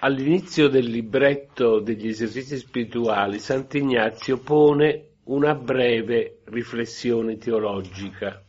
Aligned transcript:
All'inizio 0.00 0.68
del 0.68 0.84
libretto 0.84 1.80
degli 1.80 2.06
esercizi 2.06 2.56
spirituali, 2.56 3.40
Sant'Ignazio 3.40 4.38
pone 4.38 5.14
una 5.24 5.56
breve 5.56 6.42
riflessione 6.44 7.36
teologica 7.36 8.44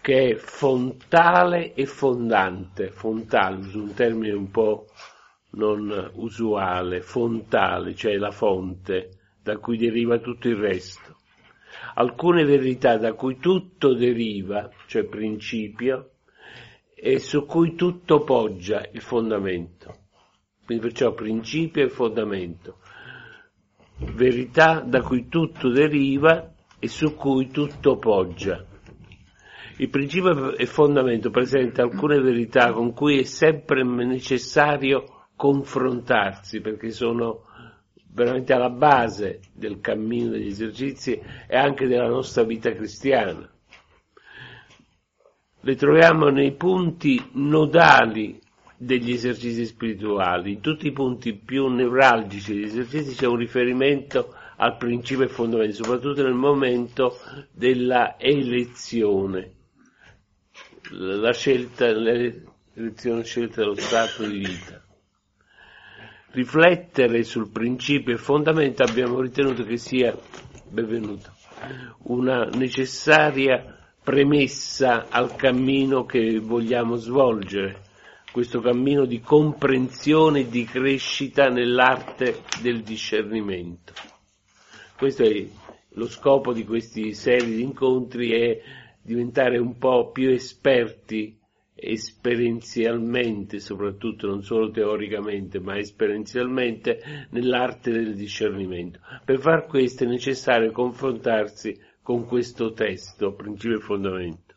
che 0.00 0.30
è 0.30 0.34
fontale 0.36 1.74
e 1.74 1.84
fondante. 1.84 2.90
Fontale, 2.90 3.58
uso 3.58 3.82
un 3.82 3.92
termine 3.92 4.32
un 4.32 4.50
po' 4.50 4.86
non 5.50 6.10
usuale, 6.14 7.02
fontale, 7.02 7.94
cioè 7.94 8.16
la 8.16 8.30
fonte 8.30 9.10
da 9.42 9.58
cui 9.58 9.76
deriva 9.76 10.18
tutto 10.20 10.48
il 10.48 10.56
resto. 10.56 11.16
Alcune 11.96 12.44
verità 12.44 12.96
da 12.96 13.12
cui 13.12 13.38
tutto 13.38 13.92
deriva, 13.92 14.70
cioè 14.86 15.04
principio, 15.04 16.12
e 17.06 17.20
su 17.20 17.46
cui 17.46 17.76
tutto 17.76 18.24
poggia 18.24 18.84
il 18.90 19.00
fondamento. 19.00 19.94
Quindi 20.64 20.88
perciò 20.88 21.12
principio 21.14 21.84
e 21.84 21.88
fondamento. 21.88 22.78
Verità 23.98 24.80
da 24.80 25.02
cui 25.02 25.28
tutto 25.28 25.70
deriva 25.70 26.52
e 26.80 26.88
su 26.88 27.14
cui 27.14 27.46
tutto 27.52 27.98
poggia. 27.98 28.64
Il 29.76 29.88
principio 29.88 30.56
e 30.56 30.66
fondamento 30.66 31.30
presenta 31.30 31.82
alcune 31.82 32.18
verità 32.18 32.72
con 32.72 32.92
cui 32.92 33.20
è 33.20 33.22
sempre 33.22 33.84
necessario 33.84 35.26
confrontarsi 35.36 36.60
perché 36.60 36.90
sono 36.90 37.44
veramente 38.10 38.52
alla 38.52 38.70
base 38.70 39.42
del 39.52 39.80
cammino 39.80 40.30
degli 40.30 40.48
esercizi 40.48 41.12
e 41.46 41.56
anche 41.56 41.86
della 41.86 42.08
nostra 42.08 42.42
vita 42.42 42.72
cristiana 42.72 43.48
le 45.66 45.74
troviamo 45.74 46.28
nei 46.28 46.52
punti 46.52 47.20
nodali 47.32 48.40
degli 48.76 49.10
esercizi 49.10 49.66
spirituali. 49.66 50.52
In 50.52 50.60
tutti 50.60 50.86
i 50.86 50.92
punti 50.92 51.34
più 51.34 51.66
nevralgici 51.66 52.54
degli 52.54 52.66
esercizi 52.66 53.16
c'è 53.16 53.26
un 53.26 53.34
riferimento 53.34 54.32
al 54.58 54.76
principio 54.76 55.24
e 55.24 55.28
fondamento, 55.28 55.74
soprattutto 55.74 56.22
nel 56.22 56.34
momento 56.34 57.18
della 57.50 58.16
elezione, 58.16 59.54
la 60.92 61.32
scelta, 61.32 61.90
l'elezione 61.90 63.24
scelta 63.24 63.62
dello 63.62 63.74
stato 63.74 64.24
di 64.24 64.38
vita. 64.38 64.80
Riflettere 66.30 67.24
sul 67.24 67.50
principio 67.50 68.14
e 68.14 68.18
fondamento 68.18 68.84
abbiamo 68.84 69.20
ritenuto 69.20 69.64
che 69.64 69.78
sia, 69.78 70.16
benvenuto, 70.68 71.32
una 72.04 72.44
necessaria 72.44 73.76
premessa 74.06 75.08
al 75.10 75.34
cammino 75.34 76.04
che 76.04 76.38
vogliamo 76.38 76.94
svolgere, 76.94 77.82
questo 78.30 78.60
cammino 78.60 79.04
di 79.04 79.18
comprensione 79.18 80.40
e 80.40 80.48
di 80.48 80.64
crescita 80.64 81.48
nell'arte 81.48 82.42
del 82.62 82.82
discernimento. 82.82 83.94
Questo 84.96 85.24
è 85.24 85.44
lo 85.88 86.06
scopo 86.06 86.52
di 86.52 86.64
questi 86.64 87.14
seri 87.14 87.60
incontri, 87.60 88.30
è 88.30 88.60
diventare 89.02 89.58
un 89.58 89.76
po' 89.76 90.12
più 90.12 90.30
esperti 90.30 91.36
esperienzialmente, 91.74 93.58
soprattutto 93.58 94.28
non 94.28 94.44
solo 94.44 94.70
teoricamente, 94.70 95.58
ma 95.58 95.78
esperienzialmente 95.78 97.26
nell'arte 97.30 97.90
del 97.90 98.14
discernimento. 98.14 99.00
Per 99.24 99.40
far 99.40 99.66
questo 99.66 100.04
è 100.04 100.06
necessario 100.06 100.70
confrontarsi 100.70 101.76
con 102.06 102.24
questo 102.24 102.72
testo, 102.72 103.32
principio 103.34 103.78
e 103.78 103.80
fondamento. 103.80 104.54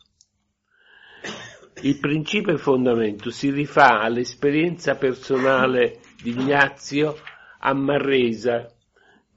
Il 1.82 1.98
principio 1.98 2.54
e 2.54 2.58
fondamento 2.58 3.32
si 3.32 3.50
rifà 3.50 3.98
all'esperienza 4.02 4.94
personale 4.94 5.98
di 6.22 6.30
Ignazio 6.30 7.16
a 7.58 7.74
Marresa, 7.74 8.72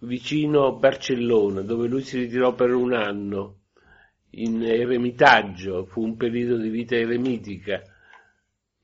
vicino 0.01 0.75
Barcellona, 0.75 1.61
dove 1.61 1.87
lui 1.87 2.03
si 2.03 2.19
ritirò 2.19 2.53
per 2.53 2.75
un 2.75 2.93
anno 2.93 3.61
in 4.35 4.61
eremitaggio, 4.61 5.85
fu 5.85 6.03
un 6.03 6.15
periodo 6.15 6.57
di 6.57 6.69
vita 6.69 6.93
eremitica 6.95 7.81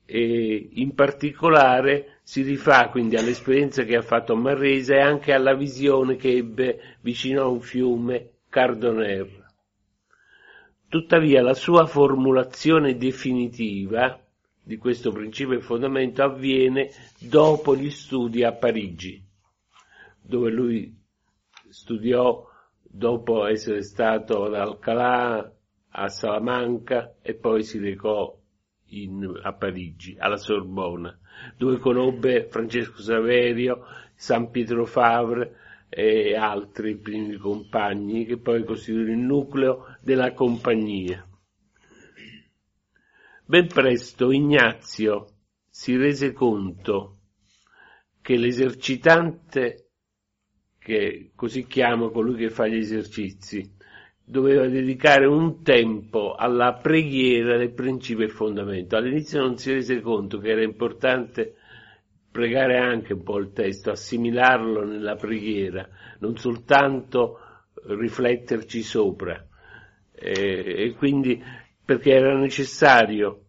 e 0.04 0.70
in 0.72 0.92
particolare 0.96 2.18
si 2.24 2.42
rifà 2.42 2.88
quindi 2.88 3.14
all'esperienza 3.14 3.84
che 3.84 3.94
ha 3.94 4.02
fatto 4.02 4.32
a 4.32 4.36
Marresa 4.36 4.96
e 4.96 5.00
anche 5.00 5.32
alla 5.32 5.54
visione 5.54 6.16
che 6.16 6.36
ebbe 6.36 6.96
vicino 7.00 7.42
a 7.42 7.46
un 7.46 7.60
fiume 7.60 8.30
Cardoner. 8.50 9.46
Tuttavia 10.88 11.40
la 11.40 11.54
sua 11.54 11.86
formulazione 11.86 12.96
definitiva 12.96 14.20
di 14.60 14.76
questo 14.76 15.12
principio 15.12 15.56
e 15.56 15.60
fondamento 15.60 16.24
avviene 16.24 16.90
dopo 17.20 17.76
gli 17.76 17.90
studi 17.90 18.42
a 18.42 18.52
Parigi, 18.52 19.22
dove 20.20 20.50
lui 20.50 20.92
studiò 21.68 22.44
dopo 22.82 23.46
essere 23.46 23.82
stato 23.82 24.44
ad 24.44 24.54
Alcalá, 24.54 25.52
a 25.92 26.08
Salamanca 26.08 27.14
e 27.22 27.34
poi 27.34 27.62
si 27.62 27.78
recò 27.78 28.36
in, 28.86 29.40
a 29.42 29.52
Parigi, 29.52 30.16
alla 30.18 30.36
Sorbona, 30.36 31.16
dove 31.56 31.78
conobbe 31.78 32.48
Francesco 32.48 33.00
Saverio, 33.00 33.84
San 34.14 34.50
Pietro 34.50 34.86
Favre, 34.86 35.56
e 35.90 36.36
altri 36.36 36.96
primi 36.96 37.36
compagni 37.36 38.24
che 38.24 38.38
poi 38.38 38.64
costituiscono 38.64 39.12
il 39.12 39.18
nucleo 39.18 39.96
della 40.00 40.32
compagnia. 40.32 41.26
Ben 43.44 43.66
presto 43.66 44.30
Ignazio 44.30 45.26
si 45.68 45.96
rese 45.96 46.32
conto 46.32 47.16
che 48.22 48.36
l'esercitante, 48.36 49.88
che 50.78 51.32
così 51.34 51.66
chiama 51.66 52.10
colui 52.10 52.36
che 52.36 52.50
fa 52.50 52.68
gli 52.68 52.76
esercizi, 52.76 53.74
doveva 54.24 54.68
dedicare 54.68 55.26
un 55.26 55.64
tempo 55.64 56.34
alla 56.34 56.74
preghiera 56.74 57.56
del 57.56 57.72
principio 57.72 58.26
e 58.26 58.28
fondamento. 58.28 58.96
All'inizio 58.96 59.40
non 59.40 59.56
si 59.56 59.72
rese 59.72 60.00
conto 60.00 60.38
che 60.38 60.50
era 60.50 60.62
importante 60.62 61.56
pregare 62.30 62.78
anche 62.78 63.12
un 63.14 63.22
po' 63.22 63.38
il 63.38 63.52
testo, 63.52 63.90
assimilarlo 63.90 64.84
nella 64.84 65.16
preghiera, 65.16 65.88
non 66.20 66.36
soltanto 66.36 67.38
rifletterci 67.86 68.82
sopra. 68.82 69.44
E, 70.12 70.74
e 70.76 70.94
quindi 70.96 71.42
perché 71.84 72.12
era 72.12 72.36
necessario 72.36 73.46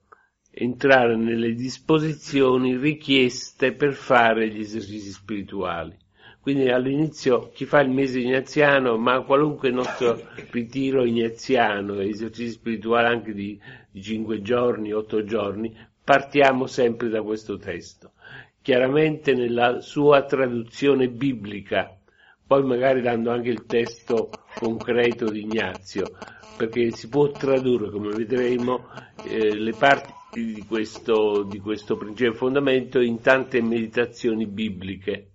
entrare 0.50 1.16
nelle 1.16 1.54
disposizioni 1.54 2.76
richieste 2.76 3.74
per 3.74 3.94
fare 3.94 4.50
gli 4.50 4.60
esercizi 4.60 5.12
spirituali. 5.12 5.98
Quindi 6.42 6.70
all'inizio 6.70 7.52
chi 7.54 7.66
fa 7.66 7.82
il 7.82 7.92
mese 7.92 8.20
ignaziano, 8.20 8.98
ma 8.98 9.22
qualunque 9.22 9.70
nostro 9.70 10.20
ritiro 10.50 11.06
ignaziano, 11.06 12.00
esercizi 12.00 12.54
spirituali 12.54 13.06
anche 13.06 13.34
di, 13.34 13.60
di 13.92 14.02
5 14.02 14.42
giorni, 14.42 14.92
8 14.92 15.24
giorni, 15.24 15.78
partiamo 16.04 16.66
sempre 16.66 17.10
da 17.10 17.22
questo 17.22 17.58
testo 17.58 18.14
chiaramente 18.62 19.34
nella 19.34 19.82
sua 19.82 20.24
traduzione 20.24 21.10
biblica, 21.10 21.98
poi 22.46 22.64
magari 22.64 23.02
dando 23.02 23.32
anche 23.32 23.50
il 23.50 23.66
testo 23.66 24.30
concreto 24.56 25.30
di 25.30 25.42
Ignazio, 25.42 26.12
perché 26.58 26.92
si 26.92 27.08
può 27.08 27.30
tradurre, 27.32 27.90
come 27.90 28.10
vedremo, 28.10 28.88
eh, 29.26 29.56
le 29.56 29.74
parti 29.74 30.54
di 30.54 30.66
questo, 30.68 31.44
di 31.44 31.60
questo 31.60 31.98
principio 31.98 32.34
fondamento 32.34 33.00
in 33.00 33.20
tante 33.20 33.62
meditazioni 33.62 34.46
bibliche 34.46 35.32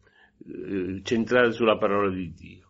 eh, 0.46 1.00
centrate 1.02 1.52
sulla 1.52 1.76
parola 1.76 2.10
di 2.10 2.32
Dio. 2.32 2.64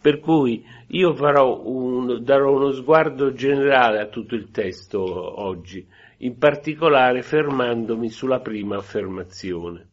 Per 0.00 0.20
cui 0.20 0.62
io 0.88 1.14
un, 1.18 2.22
darò 2.22 2.54
uno 2.54 2.72
sguardo 2.72 3.32
generale 3.32 4.00
a 4.00 4.08
tutto 4.08 4.34
il 4.34 4.50
testo 4.50 5.00
oggi, 5.42 5.86
in 6.24 6.38
particolare 6.38 7.22
fermandomi 7.22 8.08
sulla 8.08 8.40
prima 8.40 8.76
affermazione. 8.76 9.90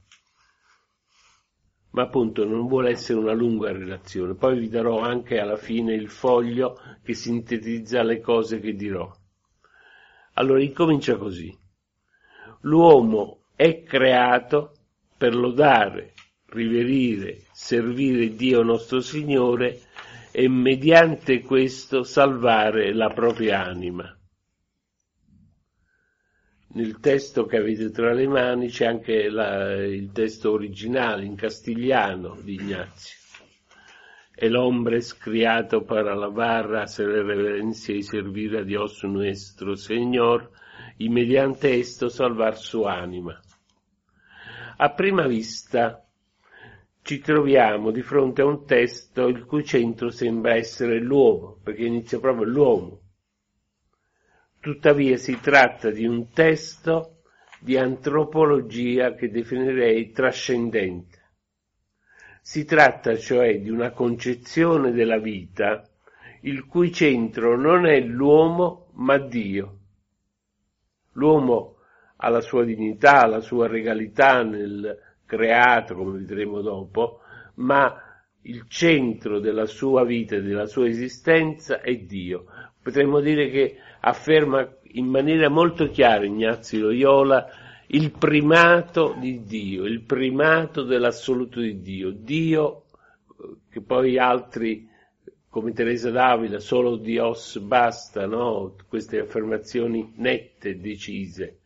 Ma 1.92 2.04
appunto 2.04 2.46
non 2.46 2.68
vuole 2.68 2.92
essere 2.92 3.20
una 3.20 3.34
lunga 3.34 3.74
relazione, 3.74 4.36
poi 4.36 4.58
vi 4.58 4.70
darò 4.70 5.00
anche 5.00 5.40
alla 5.40 5.58
fine 5.58 5.94
il 5.94 6.10
foglio 6.10 6.80
che 7.04 7.14
sintetizza 7.14 8.02
le 8.02 8.22
cose 8.22 8.62
che 8.62 8.76
dirò. 8.76 9.12
Allora 10.36 10.62
incomincia 10.62 11.18
così. 11.18 11.54
L'uomo 12.62 13.48
è 13.54 13.84
creato 13.84 14.72
per 15.18 15.36
lodare, 15.36 16.14
riverire, 16.46 17.42
servire 17.52 18.34
Dio 18.36 18.64
nostro 18.64 19.02
Signore 19.02 19.82
e 20.32 20.48
mediante 20.48 21.42
questo 21.42 22.04
salvare 22.04 22.94
la 22.94 23.10
propria 23.10 23.66
anima. 23.66 24.16
Nel 26.74 27.00
testo 27.00 27.46
che 27.46 27.58
avete 27.58 27.92
tra 27.92 28.14
le 28.14 28.28
mani 28.28 28.70
c'è 28.70 28.86
anche 28.86 29.30
la, 29.30 29.74
il 29.84 30.12
testo 30.14 30.52
originale 30.52 31.26
in 31.26 31.36
castigliano 31.36 32.38
di 32.42 32.54
Ignazio. 32.54 33.18
El 34.34 34.56
hombre 34.56 34.98
es 34.98 35.14
criado 35.14 35.84
para 35.84 36.14
alabar, 36.14 36.76
hacer 36.76 37.08
reverencia 37.08 37.92
y 37.94 38.02
servir 38.04 38.56
a 38.56 38.64
Dios 38.64 39.04
nuestro 39.04 39.76
Señor, 39.76 40.52
y 40.98 41.10
mediante 41.10 41.78
esto 41.78 42.10
salvar 42.10 42.58
su 42.58 42.84
anima. 42.84 43.40
A 44.78 44.94
prima 44.94 45.28
vista 45.28 46.04
ci 47.04 47.20
troviamo 47.20 47.92
di 47.92 48.02
fronte 48.02 48.44
a 48.44 48.46
un 48.46 48.66
testo 48.66 49.28
il 49.28 49.46
cui 49.46 49.66
centro 49.66 50.10
sembra 50.10 50.56
essere 50.56 51.00
l'uomo, 51.00 51.60
perché 51.62 51.84
inizia 51.84 52.20
proprio 52.20 52.46
l'uomo. 52.46 53.00
Tuttavia 54.62 55.18
si 55.18 55.40
tratta 55.40 55.90
di 55.90 56.06
un 56.06 56.30
testo 56.30 57.24
di 57.60 57.78
antropologia 57.78 59.16
che 59.16 59.32
definirei 59.32 60.12
trascendente. 60.12 61.18
Si 62.44 62.64
tratta 62.64 63.18
cioè 63.18 63.60
di 63.60 63.72
una 63.72 63.90
concezione 63.90 64.92
della 64.92 65.18
vita 65.18 65.84
il 66.42 66.68
cui 66.68 66.94
centro 66.94 67.58
non 67.58 67.88
è 67.88 68.00
l'uomo 68.02 68.92
ma 68.98 69.18
Dio. 69.18 69.80
L'uomo 71.14 71.78
ha 72.18 72.30
la 72.30 72.42
sua 72.42 72.64
dignità, 72.64 73.26
la 73.26 73.42
sua 73.42 73.68
regalità 73.68 74.44
nel 74.44 74.96
creato, 75.26 75.96
come 75.96 76.20
vedremo 76.20 76.62
dopo, 76.62 77.22
ma 77.56 78.00
il 78.44 78.66
centro 78.68 79.40
della 79.40 79.66
sua 79.66 80.06
vita 80.06 80.36
e 80.36 80.44
della 80.44 80.68
sua 80.68 80.88
esistenza 80.88 81.82
è 81.82 81.96
Dio. 81.96 82.46
Potremmo 82.80 83.20
dire 83.20 83.50
che 83.50 83.78
afferma 84.02 84.68
in 84.94 85.06
maniera 85.06 85.50
molto 85.50 85.90
chiara 85.90 86.26
Ignazio 86.26 86.82
Loyola 86.82 87.48
il 87.94 88.12
primato 88.12 89.16
di 89.20 89.44
Dio, 89.44 89.86
il 89.86 90.02
primato 90.02 90.84
dell'assoluto 90.84 91.60
di 91.60 91.82
Dio. 91.82 92.12
Dio, 92.12 92.86
che 93.70 93.82
poi 93.82 94.18
altri 94.18 94.88
come 95.50 95.74
Teresa 95.74 96.10
d'Avila, 96.10 96.60
solo 96.60 96.96
Dios 96.96 97.58
basta, 97.60 98.26
no? 98.26 98.76
Queste 98.88 99.20
affermazioni 99.20 100.14
nette, 100.16 100.80
decise. 100.80 101.60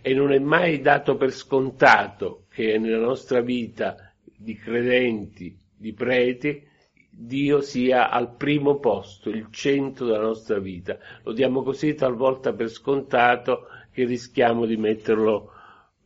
E 0.00 0.14
non 0.14 0.32
è 0.32 0.38
mai 0.38 0.80
dato 0.80 1.16
per 1.16 1.30
scontato 1.30 2.46
che 2.48 2.78
nella 2.78 3.04
nostra 3.04 3.42
vita 3.42 4.14
di 4.24 4.56
credenti, 4.56 5.54
di 5.76 5.92
preti, 5.92 6.66
Dio 7.10 7.60
sia 7.60 8.08
al 8.08 8.36
primo 8.36 8.78
posto, 8.78 9.28
il 9.28 9.48
centro 9.50 10.06
della 10.06 10.22
nostra 10.22 10.58
vita. 10.58 10.98
Lo 11.24 11.32
diamo 11.32 11.62
così 11.62 11.94
talvolta 11.94 12.52
per 12.52 12.68
scontato 12.68 13.66
che 13.90 14.04
rischiamo 14.04 14.64
di 14.64 14.76
metterlo 14.76 15.52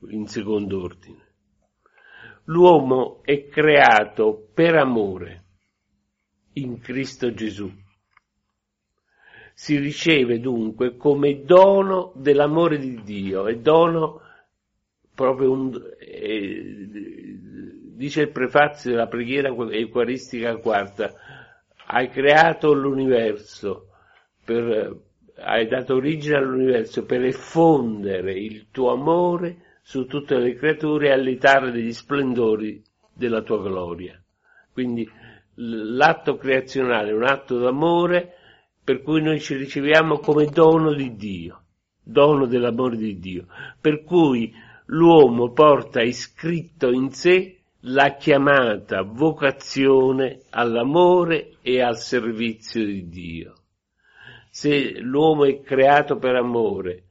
in 0.09 0.27
secondo 0.27 0.83
ordine. 0.83 1.23
L'uomo 2.45 3.23
è 3.23 3.49
creato 3.49 4.51
per 4.53 4.75
amore 4.77 5.45
in 6.55 6.81
Cristo 6.81 7.33
Gesù. 7.33 7.71
Si 9.55 9.79
riceve 9.79 10.41
dunque 10.41 10.97
come 10.97 11.43
dono 11.45 12.13
dell'amore 12.17 12.79
di 12.79 13.03
Dio, 13.03 13.47
è 13.47 13.57
dono 13.57 14.21
proprio 15.15 15.53
un, 15.53 15.81
eh, 15.99 16.89
dice 17.95 18.23
il 18.23 18.31
prefazio 18.31 18.91
della 18.91 19.07
preghiera 19.07 19.49
eucaristica 19.49 20.57
quarta, 20.57 21.13
hai 21.87 22.09
creato 22.09 22.73
l'universo, 22.73 23.89
per, 24.45 24.97
hai 25.37 25.67
dato 25.69 25.95
origine 25.95 26.37
all'universo 26.37 27.05
per 27.05 27.25
effondere 27.25 28.33
il 28.33 28.67
tuo 28.71 28.91
amore 28.93 29.79
su 29.83 30.07
tutte 30.07 30.37
le 30.37 30.55
creature 30.55 31.09
e 31.09 31.13
allitare 31.13 31.71
degli 31.71 31.93
splendori 31.93 32.83
della 33.13 33.43
tua 33.43 33.63
gloria. 33.63 34.21
Quindi 34.73 35.09
l'atto 35.57 36.37
creazionale 36.37 37.11
è 37.11 37.15
un 37.15 37.25
atto 37.25 37.59
d'amore 37.59 38.33
per 38.83 39.03
cui 39.03 39.23
noi 39.23 39.41
ci 39.41 39.55
riceviamo 39.55 40.19
come 40.19 40.47
dono 40.47 40.93
di 40.93 41.15
Dio, 41.15 41.63
dono 42.03 42.47
dell'amore 42.47 42.97
di 42.97 43.19
Dio, 43.19 43.47
per 43.81 44.03
cui 44.03 44.53
l'uomo 44.87 45.53
porta 45.53 46.03
iscritto 46.03 46.91
in 46.91 47.11
sé 47.11 47.54
la 47.87 48.17
chiamata 48.17 49.03
vocazione 49.03 50.43
all'amore 50.51 51.57
e 51.61 51.81
al 51.81 51.99
servizio 51.99 52.85
di 52.85 53.09
Dio. 53.09 53.55
Se 54.51 54.99
l'uomo 55.01 55.45
è 55.45 55.61
creato 55.61 56.17
per 56.17 56.37
amore, 56.37 57.05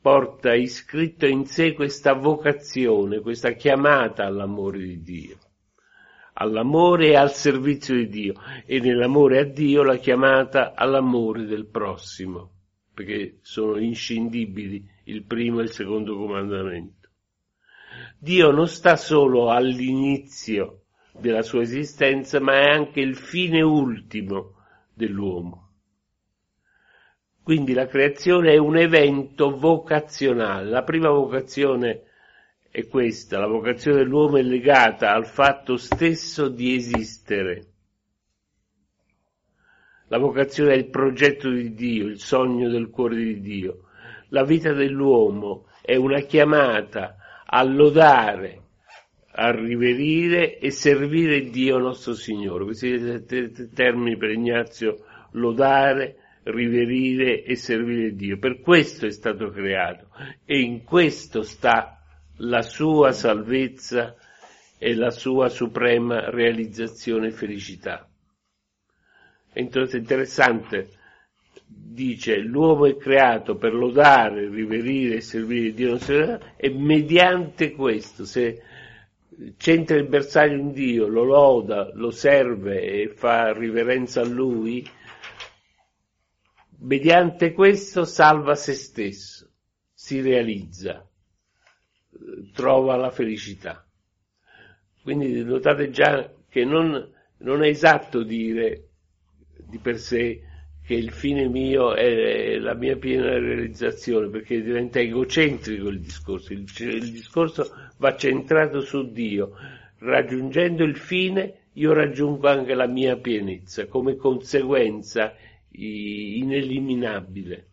porta 0.00 0.54
iscritto 0.54 1.26
in 1.26 1.44
sé 1.44 1.74
questa 1.74 2.14
vocazione, 2.14 3.20
questa 3.20 3.52
chiamata 3.52 4.24
all'amore 4.24 4.78
di 4.78 5.02
Dio 5.02 5.38
all'amore 6.40 7.08
e 7.08 7.16
al 7.16 7.32
servizio 7.32 7.94
di 7.94 8.08
Dio 8.08 8.34
e 8.64 8.78
nell'amore 8.78 9.40
a 9.40 9.44
Dio 9.44 9.82
la 9.82 9.96
chiamata 9.96 10.74
all'amore 10.74 11.44
del 11.44 11.66
prossimo, 11.66 12.52
perché 12.94 13.38
sono 13.42 13.76
inscindibili 13.76 14.88
il 15.04 15.24
primo 15.24 15.60
e 15.60 15.64
il 15.64 15.70
secondo 15.70 16.16
comandamento. 16.16 16.97
Dio 18.20 18.50
non 18.50 18.66
sta 18.66 18.96
solo 18.96 19.50
all'inizio 19.50 20.86
della 21.12 21.42
sua 21.42 21.62
esistenza, 21.62 22.40
ma 22.40 22.54
è 22.54 22.68
anche 22.68 23.00
il 23.00 23.14
fine 23.14 23.62
ultimo 23.62 24.56
dell'uomo. 24.92 25.66
Quindi 27.44 27.74
la 27.74 27.86
creazione 27.86 28.52
è 28.52 28.56
un 28.56 28.76
evento 28.76 29.56
vocazionale. 29.56 30.68
La 30.68 30.82
prima 30.82 31.10
vocazione 31.10 32.02
è 32.70 32.88
questa, 32.88 33.38
la 33.38 33.46
vocazione 33.46 33.98
dell'uomo 33.98 34.36
è 34.36 34.42
legata 34.42 35.14
al 35.14 35.26
fatto 35.26 35.76
stesso 35.76 36.48
di 36.48 36.74
esistere. 36.74 37.66
La 40.08 40.18
vocazione 40.18 40.72
è 40.72 40.76
il 40.76 40.90
progetto 40.90 41.48
di 41.50 41.72
Dio, 41.72 42.06
il 42.06 42.18
sogno 42.18 42.68
del 42.68 42.90
cuore 42.90 43.16
di 43.16 43.40
Dio. 43.40 43.84
La 44.30 44.42
vita 44.42 44.72
dell'uomo 44.72 45.68
è 45.80 45.94
una 45.94 46.20
chiamata 46.20 47.17
a 47.50 47.62
lodare, 47.62 48.62
a 49.32 49.50
riverire 49.50 50.58
e 50.58 50.70
servire 50.70 51.44
Dio 51.44 51.78
nostro 51.78 52.14
Signore. 52.14 52.64
Questi 52.64 52.98
sono 52.98 53.14
i 53.14 53.70
termini 53.72 54.16
per 54.16 54.30
Ignazio, 54.30 55.04
lodare, 55.32 56.16
riverire 56.44 57.42
e 57.44 57.56
servire 57.56 58.14
Dio. 58.14 58.38
Per 58.38 58.60
questo 58.60 59.06
è 59.06 59.10
stato 59.10 59.50
creato 59.50 60.08
e 60.44 60.60
in 60.60 60.84
questo 60.84 61.42
sta 61.42 62.02
la 62.38 62.62
sua 62.62 63.12
salvezza 63.12 64.14
e 64.78 64.94
la 64.94 65.10
sua 65.10 65.48
suprema 65.48 66.30
realizzazione 66.30 67.28
e 67.28 67.32
felicità. 67.32 68.08
È 69.50 69.60
interessante, 69.60 70.88
dice, 71.68 72.38
l'uomo 72.38 72.86
è 72.86 72.96
creato 72.96 73.56
per 73.56 73.74
lodare, 73.74 74.48
riverire 74.48 75.16
e 75.16 75.20
servire 75.20 75.72
Dio 75.72 75.98
e 76.56 76.70
mediante 76.70 77.72
questo, 77.72 78.24
se 78.24 78.62
c'entra 79.56 79.96
il 79.96 80.08
bersaglio 80.08 80.58
in 80.58 80.72
Dio, 80.72 81.06
lo 81.06 81.24
loda, 81.24 81.90
lo 81.94 82.10
serve 82.10 82.80
e 82.80 83.08
fa 83.08 83.52
riverenza 83.52 84.22
a 84.22 84.26
Lui, 84.26 84.88
mediante 86.78 87.52
questo 87.52 88.04
salva 88.04 88.54
se 88.54 88.72
stesso, 88.72 89.50
si 89.92 90.20
realizza 90.20 91.08
trova 92.52 92.96
la 92.96 93.10
felicità. 93.10 93.84
Quindi 95.02 95.42
notate 95.42 95.90
già 95.90 96.30
che 96.48 96.64
non, 96.64 97.12
non 97.38 97.62
è 97.62 97.68
esatto 97.68 98.22
dire 98.22 98.88
di 99.56 99.78
per 99.78 99.98
sé 99.98 100.42
che 100.88 100.94
il 100.94 101.12
fine 101.12 101.48
mio 101.48 101.94
è 101.94 102.56
la 102.56 102.72
mia 102.72 102.96
piena 102.96 103.38
realizzazione, 103.38 104.30
perché 104.30 104.62
diventa 104.62 104.98
egocentrico 104.98 105.88
il 105.88 106.00
discorso. 106.00 106.54
Il, 106.54 106.64
il, 106.78 107.12
discorso 107.12 107.70
va 107.98 108.16
centrato 108.16 108.80
su 108.80 109.12
Dio. 109.12 109.52
Raggiungendo 109.98 110.84
il 110.84 110.96
fine, 110.96 111.66
io 111.74 111.92
raggiungo 111.92 112.48
anche 112.48 112.72
la 112.72 112.86
mia 112.86 113.18
pienezza, 113.18 113.86
come 113.86 114.16
conseguenza 114.16 115.34
ineliminabile. 115.72 117.68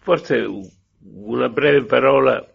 Forse 0.00 0.46
una 1.04 1.48
breve 1.48 1.86
parola, 1.86 2.46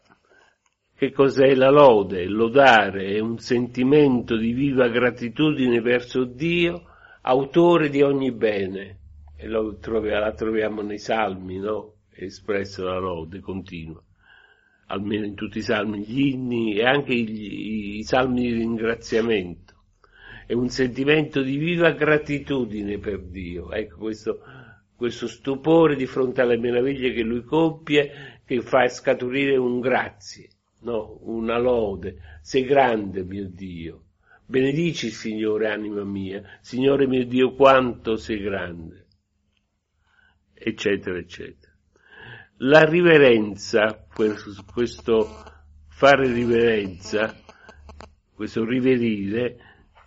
che 0.97 1.11
cos'è 1.11 1.53
la 1.55 1.69
lode? 1.69 2.25
Lodare 2.25 3.07
è 3.07 3.19
un 3.19 3.37
sentimento 3.37 4.37
di 4.37 4.53
viva 4.53 4.87
gratitudine 4.87 5.81
verso 5.81 6.23
Dio, 6.23 6.83
autore 7.21 7.89
di 7.89 8.01
ogni 8.01 8.31
bene. 8.31 8.99
E 9.35 9.49
troviamo, 9.81 10.19
la 10.19 10.31
troviamo 10.31 10.81
nei 10.81 10.97
salmi, 10.97 11.59
no? 11.59 11.95
Espressa 12.11 12.83
la 12.85 12.97
lode 12.97 13.41
continua. 13.41 14.01
Almeno 14.87 15.25
in 15.25 15.35
tutti 15.35 15.57
i 15.57 15.63
salmi, 15.63 15.99
gli 16.05 16.27
inni 16.27 16.75
e 16.77 16.85
anche 16.85 17.13
i, 17.13 17.97
i 17.97 18.03
salmi 18.03 18.43
di 18.43 18.53
ringraziamento. 18.53 19.73
È 20.47 20.53
un 20.53 20.69
sentimento 20.69 21.41
di 21.41 21.57
viva 21.57 21.91
gratitudine 21.91 22.99
per 22.99 23.19
Dio. 23.21 23.71
Ecco, 23.71 23.97
questo 23.97 24.39
questo 24.95 25.27
stupore 25.27 25.95
di 25.95 26.05
fronte 26.05 26.41
alle 26.41 26.57
meraviglie 26.57 27.11
che 27.11 27.21
lui 27.21 27.43
compie, 27.43 28.39
che 28.45 28.61
fa 28.61 28.87
scaturire 28.87 29.57
un 29.57 29.81
grazie, 29.81 30.47
no? 30.85 31.17
una 31.23 31.57
lode. 31.57 32.39
Sei 32.41 32.63
grande, 32.63 33.23
mio 33.23 33.49
Dio. 33.49 34.03
Benedici, 34.45 35.09
Signore, 35.09 35.69
anima 35.69 36.03
mia. 36.03 36.41
Signore 36.61 37.07
mio 37.07 37.25
Dio, 37.25 37.53
quanto 37.53 38.15
sei 38.15 38.39
grande. 38.39 39.07
Eccetera, 40.53 41.17
eccetera. 41.17 41.73
La 42.59 42.83
riverenza, 42.85 44.05
questo 44.07 45.25
fare 45.87 46.31
riverenza, 46.31 47.35
questo 48.33 48.63
riverire, 48.63 49.57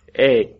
è, 0.05 0.57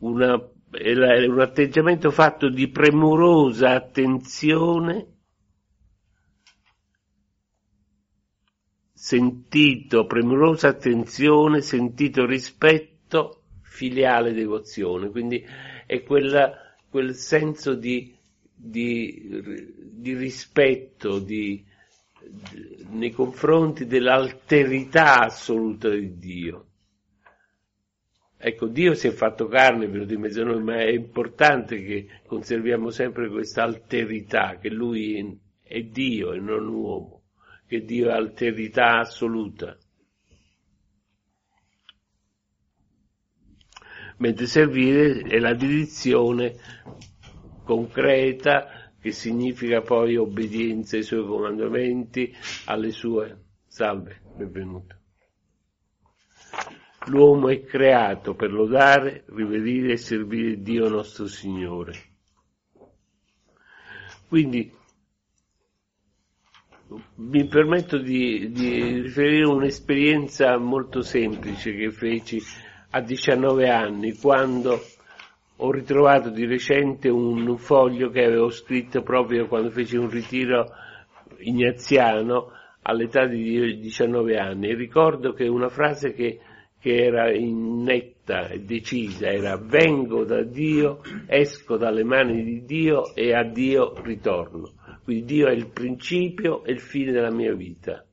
una, 0.00 0.50
è 0.70 1.26
un 1.26 1.40
atteggiamento 1.40 2.10
fatto 2.10 2.50
di 2.50 2.68
premurosa 2.68 3.70
attenzione 3.70 5.17
sentito, 9.00 10.06
premurosa 10.06 10.66
attenzione, 10.66 11.60
sentito 11.60 12.26
rispetto, 12.26 13.44
filiale 13.62 14.32
devozione. 14.32 15.08
Quindi 15.10 15.46
è 15.86 16.02
quella, 16.02 16.74
quel 16.90 17.14
senso 17.14 17.74
di, 17.74 18.12
di, 18.52 19.72
di 19.78 20.14
rispetto 20.16 21.20
di, 21.20 21.64
nei 22.90 23.12
confronti 23.12 23.86
dell'alterità 23.86 25.20
assoluta 25.20 25.90
di 25.90 26.18
Dio. 26.18 26.66
Ecco, 28.36 28.66
Dio 28.66 28.94
si 28.94 29.06
è 29.06 29.12
fatto 29.12 29.46
carne, 29.46 29.84
è 29.84 29.88
venuto 29.88 30.12
in 30.12 30.20
mezzo 30.20 30.42
a 30.42 30.44
noi, 30.44 30.62
ma 30.62 30.76
è 30.78 30.90
importante 30.90 31.84
che 31.84 32.08
conserviamo 32.26 32.90
sempre 32.90 33.28
questa 33.28 33.62
alterità, 33.62 34.58
che 34.58 34.70
Lui 34.70 35.38
è 35.62 35.82
Dio 35.82 36.32
e 36.32 36.40
non 36.40 36.66
uomo 36.66 37.17
che 37.68 37.84
Dio 37.84 38.08
è 38.08 38.12
alterità 38.12 39.00
assoluta. 39.00 39.76
Mentre 44.16 44.46
servire 44.46 45.20
è 45.20 45.38
la 45.38 45.54
direzione 45.54 46.56
concreta 47.62 48.90
che 48.98 49.12
significa 49.12 49.82
poi 49.82 50.16
obbedienza 50.16 50.96
ai 50.96 51.02
suoi 51.02 51.24
comandamenti, 51.24 52.34
alle 52.64 52.90
sue. 52.90 53.44
Salve, 53.66 54.22
benvenuto. 54.34 54.96
L'uomo 57.06 57.48
è 57.48 57.62
creato 57.62 58.34
per 58.34 58.50
lodare, 58.50 59.24
rivedere 59.28 59.92
e 59.92 59.96
servire 59.98 60.60
Dio 60.62 60.88
nostro 60.88 61.26
Signore. 61.26 61.92
Quindi 64.26 64.72
mi 67.16 67.46
permetto 67.46 67.98
di, 67.98 68.50
di 68.50 69.00
riferire 69.02 69.46
un'esperienza 69.46 70.56
molto 70.56 71.02
semplice 71.02 71.74
che 71.74 71.90
feci 71.90 72.40
a 72.90 73.00
19 73.00 73.68
anni 73.68 74.16
quando 74.16 74.80
ho 75.56 75.70
ritrovato 75.70 76.30
di 76.30 76.46
recente 76.46 77.08
un 77.08 77.58
foglio 77.58 78.08
che 78.08 78.24
avevo 78.24 78.48
scritto 78.48 79.02
proprio 79.02 79.48
quando 79.48 79.70
feci 79.70 79.96
un 79.96 80.08
ritiro 80.08 80.70
ignaziano 81.38 82.52
all'età 82.82 83.26
di 83.26 83.78
19 83.78 84.38
anni 84.38 84.74
ricordo 84.74 85.34
che 85.34 85.46
una 85.46 85.68
frase 85.68 86.14
che, 86.14 86.40
che 86.80 87.04
era 87.04 87.30
netta 87.30 88.48
e 88.48 88.60
decisa 88.60 89.26
era 89.26 89.58
vengo 89.58 90.24
da 90.24 90.42
Dio, 90.42 91.00
esco 91.26 91.76
dalle 91.76 92.04
mani 92.04 92.42
di 92.42 92.64
Dio 92.64 93.14
e 93.14 93.34
a 93.34 93.42
Dio 93.42 93.94
ritorno. 94.02 94.77
Quindi 95.08 95.24
Dio 95.24 95.48
è 95.48 95.52
il 95.52 95.70
principio 95.70 96.62
e 96.64 96.72
il 96.72 96.80
fine 96.80 97.12
della 97.12 97.30
mia 97.30 97.54
vita. 97.54 98.04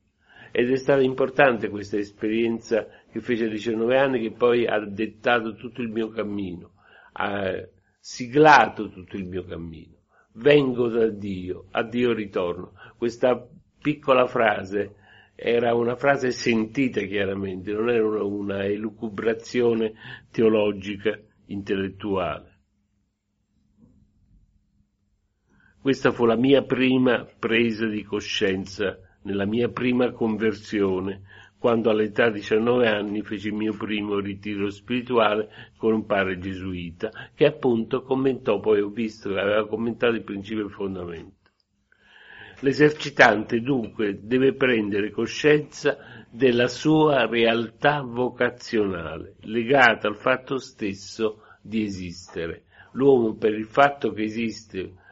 Ed 0.50 0.72
è 0.72 0.78
stata 0.78 1.02
importante 1.02 1.68
questa 1.68 1.98
esperienza 1.98 2.88
che 3.12 3.20
fece 3.20 3.48
a 3.48 3.50
19 3.50 3.98
anni 3.98 4.22
che 4.22 4.32
poi 4.32 4.66
ha 4.66 4.80
dettato 4.80 5.56
tutto 5.56 5.82
il 5.82 5.90
mio 5.90 6.08
cammino, 6.08 6.72
ha 7.12 7.68
siglato 8.00 8.88
tutto 8.88 9.18
il 9.18 9.26
mio 9.26 9.44
cammino. 9.44 10.04
Vengo 10.36 10.88
da 10.88 11.10
Dio, 11.10 11.66
a 11.72 11.84
Dio 11.84 12.14
ritorno. 12.14 12.72
Questa 12.98 13.46
piccola 13.82 14.26
frase 14.26 14.96
era 15.36 15.74
una 15.74 15.98
frase 15.98 16.32
sentita 16.32 17.02
chiaramente, 17.02 17.74
non 17.74 17.90
era 17.90 18.08
una, 18.08 18.24
una 18.24 18.64
elucubrazione 18.64 19.96
teologica, 20.32 21.20
intellettuale. 21.48 22.55
Questa 25.86 26.10
fu 26.12 26.26
la 26.26 26.36
mia 26.36 26.64
prima 26.64 27.28
presa 27.38 27.86
di 27.86 28.02
coscienza, 28.02 28.98
nella 29.22 29.46
mia 29.46 29.70
prima 29.70 30.14
conversione, 30.14 31.22
quando 31.60 31.92
all'età 31.92 32.32
di 32.32 32.40
19 32.40 32.88
anni 32.88 33.22
feci 33.22 33.50
il 33.50 33.54
mio 33.54 33.78
primo 33.78 34.18
ritiro 34.18 34.72
spirituale 34.72 35.48
con 35.78 35.94
un 35.94 36.08
padre 36.08 36.40
gesuita, 36.40 37.12
che 37.36 37.46
appunto 37.46 38.02
commentò, 38.02 38.60
poi 38.60 38.82
ho 38.82 38.90
visto 38.90 39.32
che 39.32 39.40
aveva 39.40 39.68
commentato 39.68 40.16
il 40.16 40.24
principio 40.24 40.64
e 40.64 40.66
il 40.66 40.72
fondamento. 40.72 41.52
L'esercitante 42.62 43.62
dunque 43.62 44.22
deve 44.24 44.56
prendere 44.56 45.12
coscienza 45.12 46.26
della 46.32 46.68
sua 46.68 47.28
realtà 47.28 48.02
vocazionale, 48.02 49.36
legata 49.42 50.08
al 50.08 50.18
fatto 50.18 50.58
stesso 50.58 51.44
di 51.62 51.84
esistere. 51.84 52.64
L'uomo 52.94 53.36
per 53.36 53.54
il 53.54 53.66
fatto 53.68 54.14
che 54.14 54.24
esiste 54.24 55.04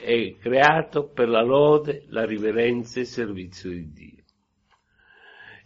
è 0.00 0.36
creato 0.38 1.08
per 1.08 1.28
la 1.28 1.42
lode, 1.42 2.04
la 2.08 2.24
riverenza 2.24 2.98
e 2.98 3.02
il 3.02 3.08
servizio 3.08 3.70
di 3.70 3.92
Dio. 3.92 4.24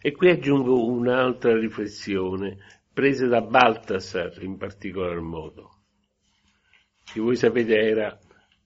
E 0.01 0.11
qui 0.13 0.29
aggiungo 0.29 0.85
un'altra 0.85 1.57
riflessione, 1.57 2.57
presa 2.93 3.27
da 3.27 3.41
Baltasar 3.41 4.41
in 4.43 4.57
particolar 4.57 5.19
modo, 5.19 5.69
che 7.03 7.19
voi 7.19 7.35
sapete 7.35 7.77
era 7.77 8.17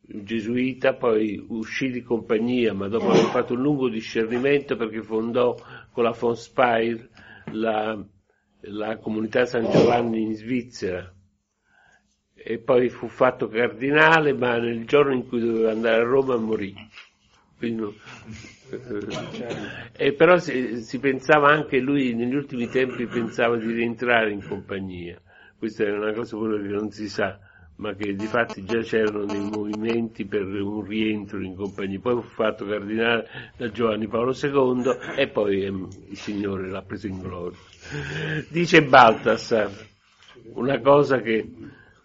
un 0.05 0.25
gesuita, 0.25 0.95
poi 0.95 1.43
uscì 1.47 1.89
di 1.89 2.01
compagnia, 2.01 2.73
ma 2.73 2.87
dopo 2.87 3.09
aver 3.09 3.25
fatto 3.25 3.53
un 3.53 3.61
lungo 3.61 3.89
discernimento 3.89 4.75
perché 4.75 5.01
fondò 5.01 5.55
con 5.91 6.03
la 6.03 6.11
von 6.11 6.35
Speyer 6.35 7.09
la, 7.51 8.03
la 8.61 8.97
comunità 8.97 9.45
San 9.45 9.69
Giovanni 9.71 10.21
in 10.21 10.35
Svizzera, 10.35 11.12
e 12.45 12.57
poi 12.57 12.89
fu 12.89 13.07
fatto 13.07 13.47
cardinale, 13.47 14.33
ma 14.33 14.57
nel 14.57 14.85
giorno 14.85 15.13
in 15.13 15.27
cui 15.27 15.39
doveva 15.39 15.71
andare 15.71 16.01
a 16.01 16.05
Roma 16.05 16.35
morì. 16.35 16.75
Quindi, 17.57 17.97
eh, 18.69 20.05
e 20.05 20.13
però 20.13 20.37
si, 20.37 20.83
si, 20.83 20.99
pensava 20.99 21.49
anche 21.49 21.79
lui, 21.79 22.13
negli 22.13 22.35
ultimi 22.35 22.67
tempi 22.67 23.05
pensava 23.05 23.55
di 23.55 23.71
rientrare 23.71 24.31
in 24.31 24.45
compagnia. 24.45 25.19
Questa 25.57 25.85
è 25.85 25.91
una 25.91 26.11
cosa 26.11 26.35
pure 26.35 26.61
che 26.61 26.67
non 26.67 26.91
si 26.91 27.07
sa, 27.07 27.39
ma 27.77 27.93
che 27.93 28.13
di 28.13 28.25
fatti 28.25 28.65
già 28.65 28.81
c'erano 28.81 29.23
dei 29.23 29.39
movimenti 29.39 30.25
per 30.25 30.43
un 30.43 30.83
rientro 30.83 31.41
in 31.41 31.55
compagnia. 31.55 31.99
Poi 32.01 32.21
fu 32.21 32.27
fatto 32.27 32.65
cardinale 32.65 33.29
da 33.55 33.71
Giovanni 33.71 34.07
Paolo 34.07 34.33
II 34.33 35.15
e 35.15 35.29
poi 35.29 35.63
eh, 35.63 35.67
il 36.09 36.17
Signore 36.17 36.67
l'ha 36.67 36.81
preso 36.81 37.07
in 37.07 37.19
gloria. 37.19 37.57
Dice 38.49 38.83
Baltasar 38.83 39.71
una 40.55 40.79
cosa 40.79 41.21
che 41.21 41.47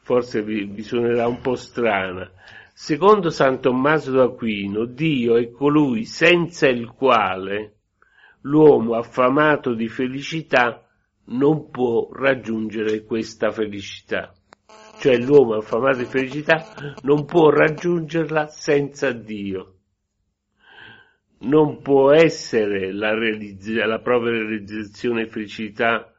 forse 0.08 0.42
vi, 0.42 0.64
vi 0.64 0.82
suonerà 0.82 1.28
un 1.28 1.42
po' 1.42 1.54
strana. 1.54 2.30
Secondo 2.72 3.28
San 3.28 3.60
Tommaso 3.60 4.10
d'Aquino, 4.12 4.86
Dio 4.86 5.36
è 5.36 5.50
colui 5.50 6.06
senza 6.06 6.66
il 6.66 6.88
quale 6.92 7.80
l'uomo 8.42 8.94
affamato 8.94 9.74
di 9.74 9.86
felicità 9.88 10.82
non 11.26 11.68
può 11.68 12.08
raggiungere 12.10 13.04
questa 13.04 13.50
felicità. 13.50 14.32
Cioè 14.98 15.18
l'uomo 15.18 15.56
affamato 15.56 15.98
di 15.98 16.06
felicità 16.06 16.94
non 17.02 17.26
può 17.26 17.50
raggiungerla 17.50 18.46
senza 18.46 19.12
Dio. 19.12 19.74
Non 21.40 21.82
può 21.82 22.12
essere 22.12 22.92
la, 22.94 23.12
realizz- 23.12 23.84
la 23.84 23.98
propria 23.98 24.30
realizzazione 24.30 25.22
e 25.24 25.28
felicità 25.28 26.10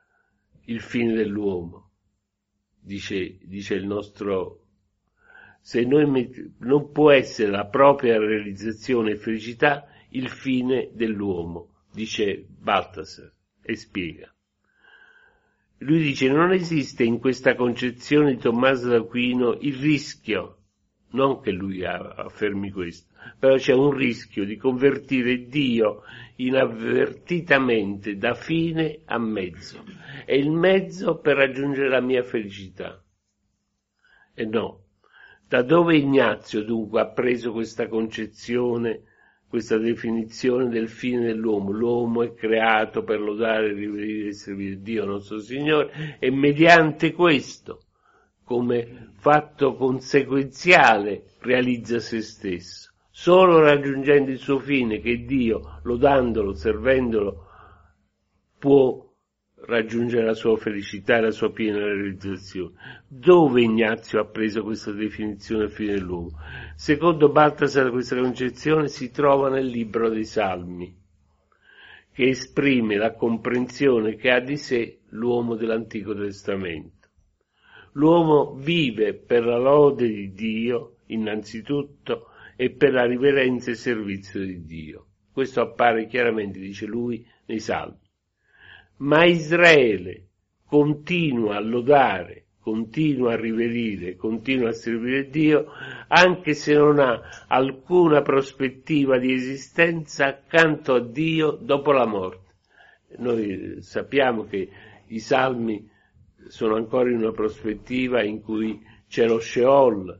il 0.65 0.79
fine 0.79 1.15
dell'uomo 1.15 1.88
dice, 2.89 3.37
dice 3.43 3.75
il 3.75 3.85
nostro, 3.85 4.65
se 5.61 5.83
noi 5.83 6.55
non 6.57 6.91
può 6.91 7.11
essere 7.11 7.51
la 7.51 7.67
propria 7.67 8.17
realizzazione 8.17 9.11
e 9.11 9.17
felicità 9.17 9.85
il 10.09 10.27
fine 10.27 10.89
dell'uomo, 10.93 11.83
dice 11.93 12.43
Baltasar 12.47 13.31
e 13.61 13.75
spiega. 13.75 14.33
Lui 15.81 16.01
dice 16.01 16.29
non 16.29 16.51
esiste 16.51 17.03
in 17.03 17.19
questa 17.19 17.53
concezione 17.53 18.33
di 18.33 18.41
Tommaso 18.41 18.89
d'Aquino 18.89 19.53
il 19.61 19.75
rischio, 19.75 20.57
non 21.11 21.41
che 21.41 21.51
lui 21.51 21.85
affermi 21.85 22.71
questo, 22.71 23.08
però 23.39 23.55
c'è 23.55 23.73
un 23.73 23.91
rischio 23.91 24.43
di 24.43 24.57
convertire 24.57 25.45
Dio 25.47 26.03
inavvertitamente 26.35 28.17
da 28.17 28.33
fine 28.33 29.01
a 29.05 29.17
mezzo. 29.17 29.83
È 30.25 30.33
il 30.33 30.51
mezzo 30.51 31.19
per 31.19 31.37
raggiungere 31.37 31.87
la 31.87 32.01
mia 32.01 32.23
felicità. 32.23 33.01
E 34.33 34.45
no. 34.45 34.83
Da 35.47 35.63
dove 35.63 35.97
Ignazio 35.97 36.63
dunque 36.63 37.01
ha 37.01 37.07
preso 37.07 37.51
questa 37.51 37.87
concezione, 37.87 39.03
questa 39.47 39.77
definizione 39.77 40.69
del 40.69 40.89
fine 40.89 41.25
dell'uomo? 41.25 41.71
L'uomo 41.71 42.23
è 42.23 42.33
creato 42.33 43.03
per 43.03 43.19
lodare, 43.19 43.73
rivedere 43.73 44.27
e 44.27 44.33
servire 44.33 44.79
Dio 44.81 45.05
nostro 45.05 45.39
Signore 45.39 46.17
e 46.19 46.29
mediante 46.29 47.13
questo, 47.13 47.85
come 48.43 49.11
fatto 49.17 49.73
conseguenziale, 49.73 51.23
realizza 51.39 51.99
se 51.99 52.21
stesso 52.21 52.88
Solo 53.21 53.59
raggiungendo 53.59 54.31
il 54.31 54.37
suo 54.37 54.59
fine, 54.59 55.01
che 55.01 55.25
Dio, 55.25 55.81
lodandolo, 55.83 56.53
servendolo, 56.53 57.47
può 58.57 59.05
raggiungere 59.65 60.23
la 60.23 60.33
sua 60.33 60.55
felicità 60.55 61.17
e 61.17 61.21
la 61.23 61.31
sua 61.31 61.51
piena 61.51 61.79
realizzazione. 61.79 63.03
Dove 63.09 63.61
Ignazio 63.61 64.21
ha 64.21 64.25
preso 64.25 64.63
questa 64.63 64.93
definizione 64.93 65.67
fine 65.67 65.95
dell'uomo? 65.95 66.29
Secondo 66.75 67.27
Baltasar 67.27 67.91
questa 67.91 68.15
concezione 68.15 68.87
si 68.87 69.11
trova 69.11 69.49
nel 69.49 69.65
libro 69.65 70.07
dei 70.07 70.23
Salmi, 70.23 70.97
che 72.13 72.29
esprime 72.29 72.95
la 72.95 73.15
comprensione 73.15 74.15
che 74.15 74.31
ha 74.31 74.39
di 74.39 74.55
sé 74.55 74.99
l'uomo 75.09 75.55
dell'Antico 75.55 76.15
Testamento. 76.15 77.09
L'uomo 77.91 78.53
vive 78.53 79.13
per 79.13 79.43
la 79.45 79.57
lode 79.57 80.07
di 80.07 80.31
Dio, 80.31 80.99
innanzitutto, 81.07 82.27
e 82.59 82.71
per 82.71 82.91
la 82.91 83.05
riverenza 83.05 83.71
e 83.71 83.75
servizio 83.75 84.43
di 84.43 84.65
Dio. 84.65 85.05
Questo 85.31 85.61
appare 85.61 86.07
chiaramente, 86.07 86.59
dice 86.59 86.85
lui, 86.85 87.25
nei 87.45 87.59
Salmi 87.59 87.97
ma 88.99 89.25
Israele 89.25 90.27
continua 90.65 91.55
a 91.55 91.61
lodare, 91.61 92.45
continua 92.59 93.33
a 93.33 93.39
riverire, 93.39 94.15
continua 94.15 94.69
a 94.69 94.73
servire 94.73 95.29
Dio, 95.29 95.67
anche 96.07 96.53
se 96.53 96.73
non 96.73 96.99
ha 96.99 97.45
alcuna 97.47 98.21
prospettiva 98.21 99.17
di 99.17 99.33
esistenza 99.33 100.27
accanto 100.27 100.95
a 100.95 100.99
Dio 100.99 101.51
dopo 101.51 101.91
la 101.91 102.05
morte. 102.05 102.55
Noi 103.17 103.77
sappiamo 103.81 104.45
che 104.45 104.69
i 105.07 105.19
salmi 105.19 105.89
sono 106.47 106.75
ancora 106.75 107.09
in 107.09 107.17
una 107.17 107.31
prospettiva 107.31 108.21
in 108.21 108.41
cui 108.41 108.79
c'è 109.07 109.25
lo 109.25 109.39
Sheol, 109.39 110.19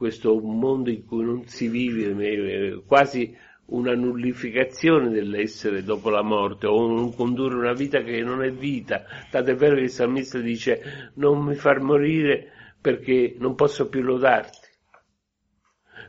questo 0.00 0.40
mondo 0.40 0.88
in 0.88 1.04
cui 1.04 1.22
non 1.22 1.46
si 1.46 1.68
vive, 1.68 2.82
quasi 2.86 3.36
una 3.66 3.94
nullificazione 3.94 5.10
dell'essere 5.10 5.84
dopo 5.84 6.08
la 6.08 6.22
morte 6.22 6.66
o 6.66 6.86
un 6.86 7.14
condurre 7.14 7.56
una 7.56 7.74
vita 7.74 8.00
che 8.00 8.22
non 8.22 8.42
è 8.42 8.50
vita. 8.50 9.04
Tant'è 9.30 9.54
vero 9.54 9.74
che 9.74 9.82
il 9.82 9.90
salmista 9.90 10.38
dice 10.38 11.10
non 11.16 11.44
mi 11.44 11.54
far 11.54 11.80
morire 11.80 12.50
perché 12.80 13.36
non 13.38 13.54
posso 13.54 13.90
più 13.90 14.00
lodarti. 14.00 14.68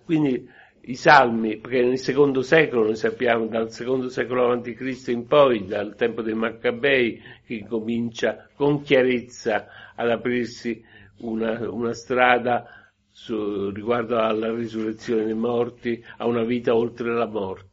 Quindi 0.06 0.48
i 0.84 0.96
salmi, 0.96 1.58
perché 1.58 1.84
nel 1.84 2.00
secondo 2.00 2.44
secolo, 2.44 2.86
noi 2.86 2.96
sappiamo, 2.96 3.48
dal 3.48 3.74
secondo 3.74 4.08
secolo 4.08 4.54
a.C. 4.54 5.04
in 5.08 5.28
poi, 5.28 5.66
dal 5.66 5.96
tempo 5.98 6.22
dei 6.22 6.34
Maccabei, 6.34 7.22
che 7.46 7.66
comincia 7.68 8.48
con 8.56 8.84
chiarezza 8.84 9.68
ad 9.98 10.10
aprirsi 10.10 10.82
una, 11.18 11.70
una 11.70 11.92
strada 11.92 12.81
su, 13.12 13.70
riguardo 13.70 14.20
alla 14.20 14.54
risurrezione 14.54 15.26
dei 15.26 15.34
morti, 15.34 16.04
a 16.18 16.26
una 16.26 16.44
vita 16.44 16.74
oltre 16.74 17.14
la 17.14 17.28
morte. 17.28 17.70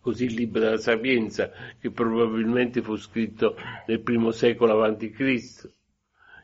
Così 0.00 0.24
il 0.24 0.34
libro 0.34 0.60
della 0.60 0.78
Sapienza, 0.78 1.50
che 1.78 1.90
probabilmente 1.90 2.82
fu 2.82 2.96
scritto 2.96 3.56
nel 3.86 4.00
primo 4.00 4.30
secolo 4.30 4.96
Cristo, 5.12 5.70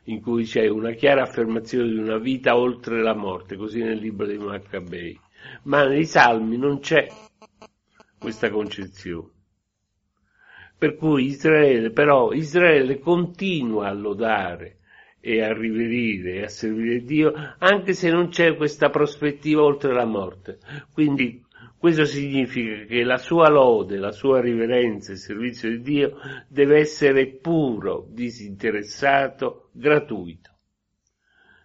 in 0.05 0.21
cui 0.21 0.43
c'è 0.43 0.67
una 0.67 0.91
chiara 0.91 1.23
affermazione 1.23 1.89
di 1.89 1.97
una 1.97 2.17
vita 2.17 2.55
oltre 2.55 3.01
la 3.01 3.13
morte, 3.15 3.57
così 3.57 3.81
nel 3.81 3.97
libro 3.97 4.25
dei 4.25 4.37
Maccabei. 4.37 5.19
Ma 5.63 5.85
nei 5.87 6.05
Salmi 6.05 6.57
non 6.57 6.79
c'è 6.79 7.07
questa 8.17 8.49
concezione. 8.49 9.29
Per 10.77 10.95
cui 10.95 11.25
Israele, 11.25 11.91
però, 11.91 12.31
Israele 12.31 12.99
continua 12.99 13.87
a 13.89 13.93
lodare 13.93 14.78
e 15.21 15.41
a 15.41 15.53
riverire 15.53 16.35
e 16.35 16.43
a 16.43 16.49
servire 16.49 17.03
Dio, 17.03 17.33
anche 17.57 17.93
se 17.93 18.09
non 18.09 18.29
c'è 18.29 18.55
questa 18.55 18.89
prospettiva 18.89 19.61
oltre 19.61 19.93
la 19.93 20.05
morte. 20.05 20.59
Quindi 20.93 21.43
questo 21.77 22.03
significa 22.05 22.85
che 22.85 23.03
la 23.03 23.17
sua 23.17 23.49
lode, 23.49 23.97
la 23.97 24.11
sua 24.11 24.41
riverenza 24.41 25.13
e 25.13 25.15
servizio 25.15 25.69
di 25.69 25.81
Dio 25.81 26.17
deve 26.47 26.79
essere 26.79 27.27
puro, 27.27 28.05
disinteressato, 28.09 29.69
gratuito. 29.71 30.49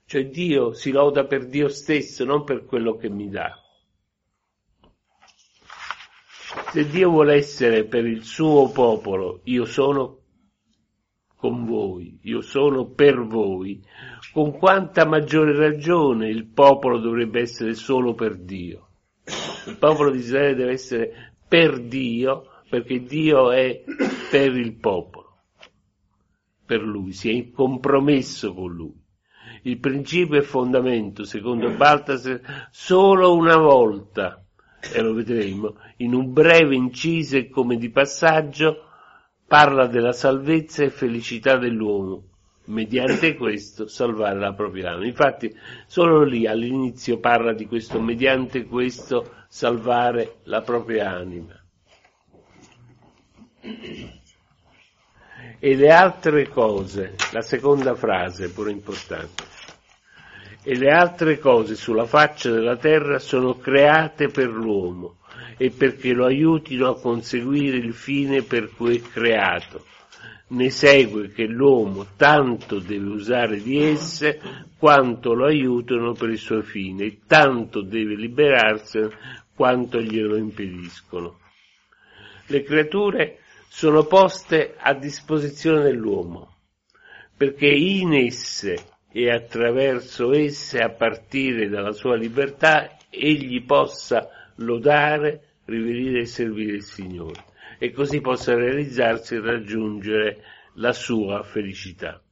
Cioè 0.07 0.29
Dio 0.29 0.73
si 0.73 0.93
loda 0.93 1.25
per 1.25 1.47
Dio 1.47 1.69
stesso, 1.69 2.25
non 2.25 2.45
per 2.45 2.65
quello 2.65 2.97
che 2.97 3.09
mi 3.09 3.29
dà. 3.29 3.59
Se 6.71 6.87
Dio 6.87 7.11
vuole 7.11 7.35
essere 7.35 7.85
per 7.85 8.07
il 8.07 8.23
suo 8.23 8.71
popolo, 8.71 9.41
io 9.45 9.65
sono 9.65 10.24
con 11.45 11.67
voi, 11.67 12.21
io 12.23 12.41
sono 12.41 12.87
per 12.87 13.21
voi, 13.21 13.79
con 14.33 14.57
quanta 14.57 15.05
maggiore 15.05 15.55
ragione 15.55 16.31
il 16.31 16.47
popolo 16.47 16.99
dovrebbe 16.99 17.43
essere 17.43 17.75
solo 17.75 18.15
per 18.15 18.39
Dio. 18.39 18.89
Il 19.67 19.77
popolo 19.79 20.11
di 20.11 20.21
Israele 20.21 20.55
deve 20.55 20.73
essere 20.73 21.35
per 21.47 21.83
Dio, 21.83 22.47
perché 22.67 23.03
Dio 23.03 23.51
è 23.51 23.85
per 24.31 24.57
il 24.57 24.73
popolo, 24.77 25.41
per 26.65 26.81
lui, 26.81 27.13
si 27.13 27.39
è 27.39 27.51
compromesso 27.51 28.55
con 28.55 28.73
lui. 28.73 29.03
Il 29.65 29.79
principio 29.81 30.39
e 30.39 30.43
fondamento, 30.43 31.25
secondo 31.25 31.69
Baltasar, 31.77 32.71
solo 32.71 33.35
una 33.35 33.59
volta, 33.59 34.43
e 34.81 35.03
lo 35.03 35.13
vedremo, 35.13 35.77
in 35.99 36.15
un 36.15 36.33
breve 36.33 36.75
inciso 36.75 37.37
e 37.37 37.51
come 37.51 37.77
di 37.77 37.91
passaggio, 37.91 38.93
parla 39.55 39.87
della 39.87 40.11
salvezza 40.13 40.83
e 40.83 40.91
felicità 40.91 41.57
dell'uomo, 41.57 42.25
mediante 42.65 43.37
questo 43.37 43.87
salvare 43.87 44.37
la 44.41 44.53
propria 44.53 44.91
anima. 44.91 45.07
Infatti 45.07 45.57
solo 45.87 46.25
lì 46.25 46.45
all'inizio 46.49 47.21
parla 47.21 47.53
di 47.53 47.69
questo, 47.69 48.01
mediante 48.01 48.65
questo 48.65 49.45
salvare 49.47 50.39
la 50.47 50.61
propria 50.63 51.13
anima. 51.13 51.55
E 55.61 55.77
le 55.77 55.91
altre 55.93 56.49
cose, 56.49 57.15
la 57.31 57.43
seconda 57.43 57.95
frase 57.95 58.51
pure 58.51 58.73
importante, 58.73 59.45
e 60.65 60.77
le 60.77 60.91
altre 60.91 61.39
cose 61.39 61.77
sulla 61.77 62.07
faccia 62.07 62.51
della 62.51 62.77
terra 62.77 63.21
sono 63.21 63.57
create 63.59 64.27
per 64.27 64.49
l'uomo 64.49 65.19
e 65.57 65.71
perché 65.71 66.13
lo 66.13 66.27
aiutino 66.27 66.89
a 66.89 67.01
conseguire 67.01 67.77
il 67.77 67.93
fine 67.93 68.43
per 68.43 68.71
cui 68.75 68.97
è 68.97 69.01
creato. 69.01 69.85
Ne 70.49 70.71
segue 70.71 71.31
che 71.31 71.47
l'uomo 71.47 72.07
tanto 72.17 72.79
deve 72.79 73.09
usare 73.09 73.63
di 73.63 73.83
esse 73.83 74.41
quanto 74.79 75.33
lo 75.33 75.47
aiutano 75.47 76.13
per 76.13 76.31
il 76.31 76.39
suo 76.39 76.63
fine 76.63 77.05
e 77.05 77.19
tanto 77.27 77.83
deve 77.83 78.15
liberarsene 78.15 79.11
quanto 79.55 80.01
glielo 80.01 80.37
impediscono. 80.37 81.41
Le 82.47 82.63
creature 82.63 83.39
sono 83.69 84.05
poste 84.05 84.75
a 84.79 84.93
disposizione 84.93 85.83
dell'uomo 85.83 86.55
perché 87.37 87.67
in 87.67 88.15
esse 88.15 88.93
e 89.11 89.31
attraverso 89.31 90.33
esse, 90.33 90.79
a 90.79 90.91
partire 90.91 91.69
dalla 91.69 91.93
sua 91.93 92.17
libertà, 92.17 92.97
egli 93.11 93.63
possa 93.65 94.29
lodare, 94.57 95.59
riverire 95.65 96.21
e 96.21 96.27
servire 96.27 96.77
il 96.77 96.83
Signore 96.83 97.45
e 97.79 97.93
così 97.93 98.21
possa 98.21 98.55
realizzarsi 98.55 99.35
e 99.35 99.41
raggiungere 99.41 100.43
la 100.75 100.93
sua 100.93 101.43
felicità. 101.43 102.23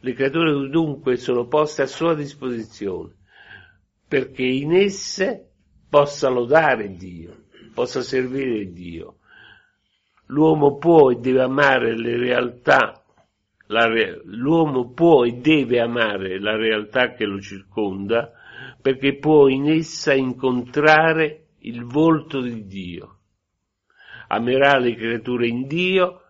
Le 0.00 0.12
creature 0.12 0.68
dunque 0.68 1.16
sono 1.16 1.46
poste 1.46 1.82
a 1.82 1.86
sua 1.86 2.14
disposizione 2.14 3.14
perché 4.06 4.44
in 4.44 4.74
esse 4.74 5.48
possa 5.88 6.28
lodare 6.28 6.94
Dio, 6.94 7.44
possa 7.72 8.02
servire 8.02 8.70
Dio. 8.72 9.18
L'uomo 10.26 10.76
può 10.76 11.10
e 11.10 11.16
deve 11.16 11.42
amare 11.42 11.96
le 11.96 12.16
realtà, 12.16 13.02
la, 13.66 13.86
l'uomo 14.24 14.90
può 14.90 15.24
e 15.24 15.32
deve 15.32 15.80
amare 15.80 16.38
la 16.38 16.56
realtà 16.56 17.12
che 17.12 17.24
lo 17.24 17.40
circonda 17.40 18.32
perché 18.80 19.16
può 19.16 19.48
in 19.48 19.70
essa 19.70 20.12
incontrare 20.12 21.41
il 21.62 21.84
volto 21.84 22.40
di 22.40 22.66
Dio. 22.66 23.18
Amerà 24.28 24.78
le 24.78 24.94
creature 24.94 25.46
in 25.46 25.66
Dio 25.66 26.22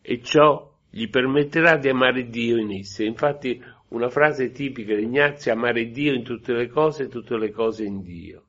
e 0.00 0.22
ciò 0.22 0.76
gli 0.90 1.08
permetterà 1.08 1.76
di 1.76 1.88
amare 1.88 2.28
Dio 2.28 2.56
in 2.56 2.72
esse. 2.72 3.04
Infatti 3.04 3.62
una 3.88 4.08
frase 4.08 4.50
tipica 4.50 4.94
di 4.94 5.02
Ignazio 5.02 5.52
è 5.52 5.54
amare 5.54 5.90
Dio 5.90 6.12
in 6.12 6.22
tutte 6.22 6.52
le 6.52 6.68
cose 6.68 7.04
e 7.04 7.08
tutte 7.08 7.36
le 7.36 7.50
cose 7.50 7.84
in 7.84 8.02
Dio. 8.02 8.44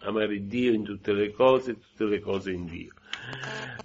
Amare 0.00 0.46
Dio 0.46 0.72
in 0.72 0.82
tutte 0.82 1.12
le 1.12 1.30
cose 1.32 1.72
e 1.72 1.78
tutte 1.78 2.04
le 2.04 2.20
cose 2.20 2.52
in 2.52 2.66
Dio. 2.66 2.92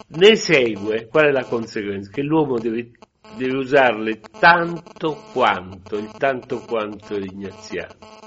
Ne 0.07 0.35
segue, 0.35 1.07
qual 1.07 1.25
è 1.25 1.31
la 1.31 1.43
conseguenza? 1.43 2.11
Che 2.11 2.21
l'uomo 2.21 2.57
deve, 2.57 2.91
deve 3.37 3.57
usarle 3.57 4.21
tanto 4.39 5.21
quanto, 5.33 5.97
il 5.97 6.11
tanto 6.11 6.59
quanto 6.59 7.17
ignaziano 7.17 8.24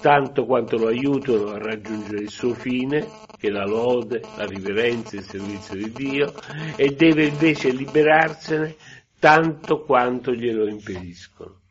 tanto 0.00 0.44
quanto 0.44 0.76
lo 0.76 0.88
aiutano 0.88 1.50
a 1.50 1.58
raggiungere 1.58 2.22
il 2.22 2.30
suo 2.30 2.54
fine, 2.54 3.06
che 3.36 3.48
è 3.48 3.50
la 3.50 3.64
lode, 3.64 4.20
la 4.36 4.46
riverenza 4.46 5.16
e 5.16 5.20
il 5.20 5.24
servizio 5.24 5.74
di 5.76 5.92
Dio, 5.92 6.32
e 6.76 6.94
deve 6.94 7.26
invece 7.26 7.70
liberarsene 7.70 8.76
tanto 9.18 9.82
quanto 9.82 10.32
glielo 10.32 10.68
impediscono. 10.68 11.62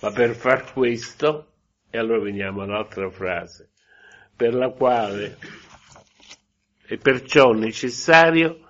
Ma 0.00 0.10
per 0.10 0.34
far 0.34 0.72
questo, 0.72 1.52
e 1.90 1.98
allora 1.98 2.20
veniamo 2.20 2.62
all'altra 2.62 3.10
frase, 3.10 3.70
per 4.34 4.54
la 4.54 4.70
quale 4.70 5.36
è 6.86 6.96
perciò 6.96 7.52
necessario 7.52 8.66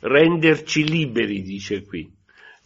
renderci 0.00 0.88
liberi, 0.88 1.42
dice 1.42 1.84
qui. 1.84 2.17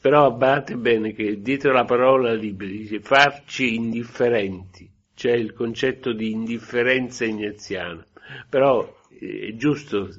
Però 0.03 0.27
abbatte 0.27 0.75
bene 0.75 1.13
che 1.13 1.41
dietro 1.41 1.71
la 1.71 1.85
parola 1.85 2.35
liberi 2.35 2.79
dice 2.79 2.99
farci 2.99 3.77
indifferenti, 3.77 4.91
c'è 5.15 5.31
il 5.31 5.53
concetto 5.53 6.13
di 6.13 6.33
indifferenza 6.33 7.25
ignaziana. 7.25 8.05
Però 8.49 8.99
è 9.17 9.55
giusto 9.55 10.11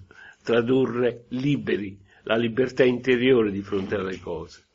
tradurre 0.42 1.26
liberi, 1.32 2.00
la 2.24 2.38
libertà 2.38 2.86
interiore 2.86 3.52
di 3.52 3.62
fronte 3.62 3.96
alle 3.96 4.22
cose. 4.22 4.68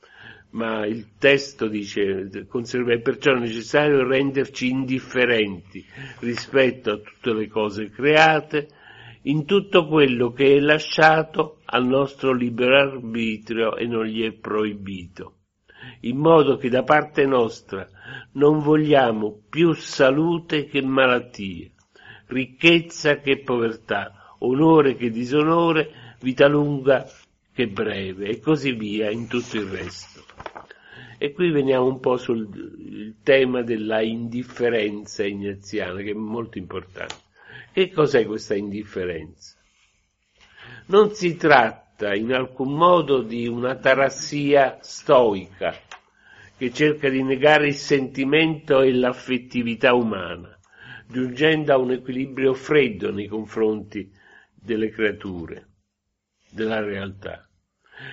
Ma 0.50 0.84
il 0.84 1.14
testo 1.18 1.68
dice, 1.68 2.28
è 2.30 2.98
perciò 2.98 3.32
necessario 3.32 4.06
renderci 4.06 4.68
indifferenti 4.68 5.86
rispetto 6.18 6.90
a 6.90 6.98
tutte 6.98 7.32
le 7.32 7.48
cose 7.48 7.88
create, 7.88 8.68
in 9.28 9.44
tutto 9.44 9.86
quello 9.86 10.32
che 10.32 10.56
è 10.56 10.58
lasciato 10.58 11.60
al 11.66 11.86
nostro 11.86 12.32
libero 12.32 12.78
arbitrio 12.78 13.76
e 13.76 13.86
non 13.86 14.06
gli 14.06 14.22
è 14.24 14.32
proibito, 14.32 15.34
in 16.00 16.16
modo 16.16 16.56
che 16.56 16.70
da 16.70 16.82
parte 16.82 17.26
nostra 17.26 17.86
non 18.32 18.60
vogliamo 18.60 19.38
più 19.50 19.74
salute 19.74 20.64
che 20.64 20.80
malattia, 20.80 21.68
ricchezza 22.28 23.18
che 23.18 23.40
povertà, 23.40 24.34
onore 24.38 24.96
che 24.96 25.10
disonore, 25.10 26.16
vita 26.22 26.48
lunga 26.48 27.06
che 27.52 27.68
breve 27.68 28.28
e 28.28 28.40
così 28.40 28.72
via 28.72 29.10
in 29.10 29.28
tutto 29.28 29.56
il 29.58 29.66
resto. 29.66 30.24
E 31.18 31.32
qui 31.32 31.50
veniamo 31.50 31.84
un 31.84 32.00
po' 32.00 32.16
sul 32.16 33.16
tema 33.22 33.60
della 33.60 34.00
indifferenza 34.00 35.22
ignaziana, 35.22 36.00
che 36.00 36.12
è 36.12 36.14
molto 36.14 36.56
importante. 36.56 37.26
Che 37.72 37.90
cos'è 37.90 38.24
questa 38.26 38.54
indifferenza? 38.54 39.56
Non 40.86 41.14
si 41.14 41.36
tratta 41.36 42.14
in 42.14 42.32
alcun 42.32 42.72
modo 42.74 43.22
di 43.22 43.46
una 43.46 43.76
tarassia 43.76 44.78
stoica 44.80 45.74
che 46.56 46.72
cerca 46.72 47.08
di 47.08 47.22
negare 47.22 47.68
il 47.68 47.74
sentimento 47.74 48.80
e 48.80 48.92
l'affettività 48.92 49.94
umana, 49.94 50.58
giungendo 51.06 51.72
a 51.72 51.78
un 51.78 51.92
equilibrio 51.92 52.52
freddo 52.52 53.12
nei 53.12 53.28
confronti 53.28 54.10
delle 54.52 54.90
creature, 54.90 55.68
della 56.50 56.80
realtà. 56.80 57.48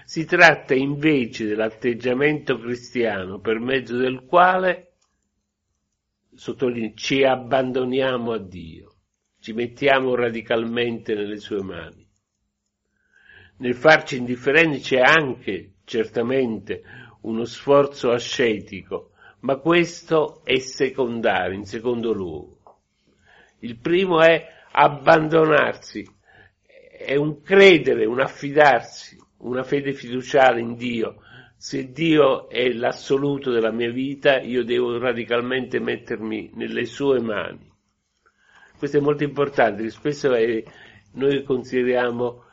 Si 0.03 0.25
tratta 0.25 0.73
invece 0.73 1.45
dell'atteggiamento 1.45 2.59
cristiano 2.59 3.39
per 3.39 3.59
mezzo 3.59 3.97
del 3.97 4.25
quale 4.25 4.93
ci 6.95 7.23
abbandoniamo 7.23 8.31
a 8.31 8.39
Dio, 8.39 8.94
ci 9.45 9.53
mettiamo 9.53 10.15
radicalmente 10.15 11.13
nelle 11.13 11.37
sue 11.37 11.61
mani. 11.61 12.03
Nel 13.57 13.75
farci 13.75 14.17
indifferenti 14.17 14.79
c'è 14.79 14.97
anche, 14.97 15.73
certamente, 15.83 16.81
uno 17.21 17.45
sforzo 17.45 18.09
ascetico, 18.09 19.11
ma 19.41 19.57
questo 19.57 20.41
è 20.43 20.57
secondario, 20.57 21.55
in 21.55 21.65
secondo 21.65 22.11
luogo. 22.11 22.79
Il 23.59 23.77
primo 23.77 24.19
è 24.23 24.47
abbandonarsi, 24.71 26.03
è 26.97 27.15
un 27.15 27.43
credere, 27.43 28.05
un 28.05 28.21
affidarsi, 28.21 29.15
una 29.41 29.61
fede 29.61 29.93
fiduciale 29.93 30.59
in 30.59 30.73
Dio. 30.73 31.21
Se 31.55 31.91
Dio 31.91 32.49
è 32.49 32.67
l'assoluto 32.69 33.51
della 33.51 33.71
mia 33.71 33.91
vita, 33.91 34.41
io 34.41 34.63
devo 34.63 34.97
radicalmente 34.97 35.79
mettermi 35.79 36.49
nelle 36.55 36.85
sue 36.85 37.21
mani. 37.21 37.73
Questo 38.77 38.97
è 38.97 39.01
molto 39.01 39.23
importante, 39.23 39.89
spesso 39.89 40.33
è, 40.33 40.63
noi 41.13 41.43
consideriamo 41.43 42.43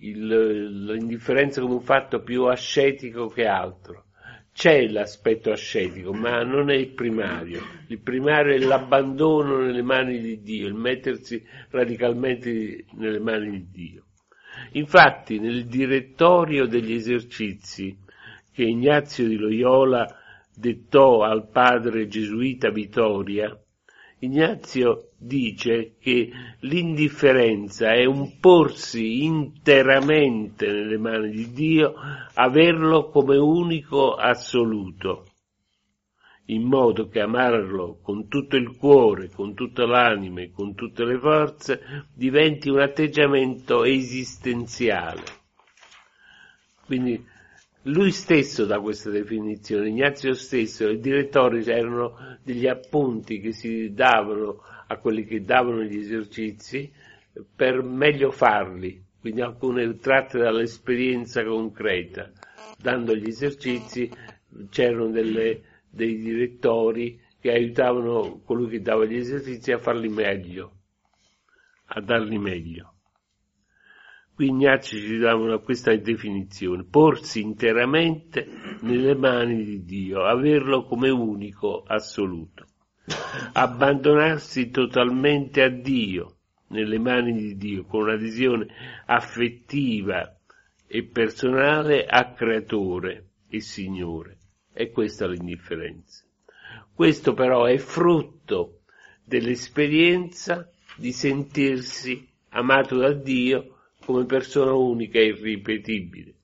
il, 0.00 0.84
l'indifferenza 0.84 1.60
come 1.60 1.74
un 1.74 1.80
fatto 1.80 2.22
più 2.22 2.44
ascetico 2.44 3.28
che 3.28 3.46
altro. 3.46 4.04
C'è 4.52 4.88
l'aspetto 4.88 5.52
ascetico, 5.52 6.12
ma 6.12 6.42
non 6.42 6.70
è 6.70 6.74
il 6.74 6.92
primario. 6.92 7.62
Il 7.86 8.00
primario 8.00 8.54
è 8.54 8.58
l'abbandono 8.58 9.58
nelle 9.58 9.82
mani 9.82 10.20
di 10.20 10.42
Dio, 10.42 10.66
il 10.66 10.74
mettersi 10.74 11.42
radicalmente 11.70 12.84
nelle 12.92 13.20
mani 13.20 13.50
di 13.50 13.70
Dio. 13.70 14.04
Infatti 14.72 15.38
nel 15.38 15.66
direttorio 15.66 16.66
degli 16.66 16.92
esercizi 16.92 17.96
che 18.52 18.64
Ignazio 18.64 19.26
di 19.26 19.36
Loyola 19.36 20.06
dettò 20.54 21.22
al 21.22 21.48
padre 21.48 22.08
gesuita 22.08 22.70
Vittoria, 22.70 23.58
Ignazio 24.22 25.12
dice 25.16 25.96
che 25.98 26.30
l'indifferenza 26.60 27.92
è 27.92 28.04
un 28.04 28.38
porsi 28.38 29.24
interamente 29.24 30.66
nelle 30.70 30.98
mani 30.98 31.30
di 31.30 31.52
Dio, 31.52 31.94
averlo 32.34 33.08
come 33.08 33.36
unico 33.38 34.14
assoluto 34.14 35.24
in 36.50 36.62
modo 36.64 37.08
che 37.08 37.20
amarlo 37.20 38.00
con 38.02 38.28
tutto 38.28 38.56
il 38.56 38.76
cuore, 38.76 39.30
con 39.30 39.54
tutta 39.54 39.86
l'anima 39.86 40.42
e 40.42 40.50
con 40.50 40.74
tutte 40.74 41.04
le 41.04 41.18
forze 41.18 42.08
diventi 42.12 42.68
un 42.68 42.80
atteggiamento 42.80 43.84
esistenziale. 43.84 45.22
Quindi 46.84 47.24
lui 47.84 48.10
stesso 48.12 48.66
dà 48.66 48.78
questa 48.80 49.10
definizione, 49.10 49.88
Ignazio 49.88 50.34
stesso, 50.34 50.88
i 50.88 51.00
direttori 51.00 51.64
erano 51.64 52.38
degli 52.42 52.66
appunti 52.66 53.40
che 53.40 53.52
si 53.52 53.92
davano 53.92 54.62
a 54.86 54.96
quelli 54.96 55.24
che 55.24 55.42
davano 55.42 55.82
gli 55.82 55.96
esercizi 55.96 56.92
per 57.54 57.82
meglio 57.82 58.30
farli, 58.30 59.02
quindi 59.20 59.40
alcune 59.40 59.96
tratte 59.96 60.38
dall'esperienza 60.38 61.44
concreta. 61.44 62.30
Dando 62.76 63.14
gli 63.14 63.28
esercizi 63.28 64.10
c'erano 64.68 65.08
delle 65.08 65.62
dei 65.90 66.18
direttori 66.18 67.20
che 67.40 67.50
aiutavano 67.50 68.40
colui 68.44 68.68
che 68.68 68.80
dava 68.80 69.04
gli 69.04 69.16
esercizi 69.16 69.72
a 69.72 69.78
farli 69.78 70.08
meglio, 70.08 70.72
a 71.86 72.00
darli 72.00 72.38
meglio. 72.38 72.89
Qui 74.40 74.48
Ignazio 74.48 74.98
ci 74.98 75.18
dà 75.18 75.36
questa 75.58 75.94
definizione, 75.96 76.82
porsi 76.84 77.42
interamente 77.42 78.48
nelle 78.80 79.14
mani 79.14 79.62
di 79.64 79.84
Dio, 79.84 80.24
averlo 80.24 80.86
come 80.86 81.10
unico 81.10 81.82
assoluto, 81.86 82.64
abbandonarsi 83.52 84.70
totalmente 84.70 85.60
a 85.60 85.68
Dio, 85.68 86.38
nelle 86.68 86.98
mani 86.98 87.34
di 87.34 87.56
Dio, 87.58 87.84
con 87.84 88.04
un'adesione 88.04 88.66
affettiva 89.04 90.34
e 90.86 91.04
personale 91.04 92.06
a 92.06 92.32
Creatore 92.32 93.32
e 93.46 93.60
Signore 93.60 94.38
è 94.72 94.90
questa 94.90 95.26
l'indifferenza. 95.26 96.24
Questo 96.94 97.34
però 97.34 97.66
è 97.66 97.76
frutto 97.76 98.84
dell'esperienza 99.22 100.66
di 100.96 101.12
sentirsi 101.12 102.26
amato 102.48 102.96
da 102.96 103.12
Dio 103.12 103.74
come 104.04 104.24
persona 104.24 104.72
unica 104.72 105.18
e 105.18 105.26
irripetibile. 105.26 106.34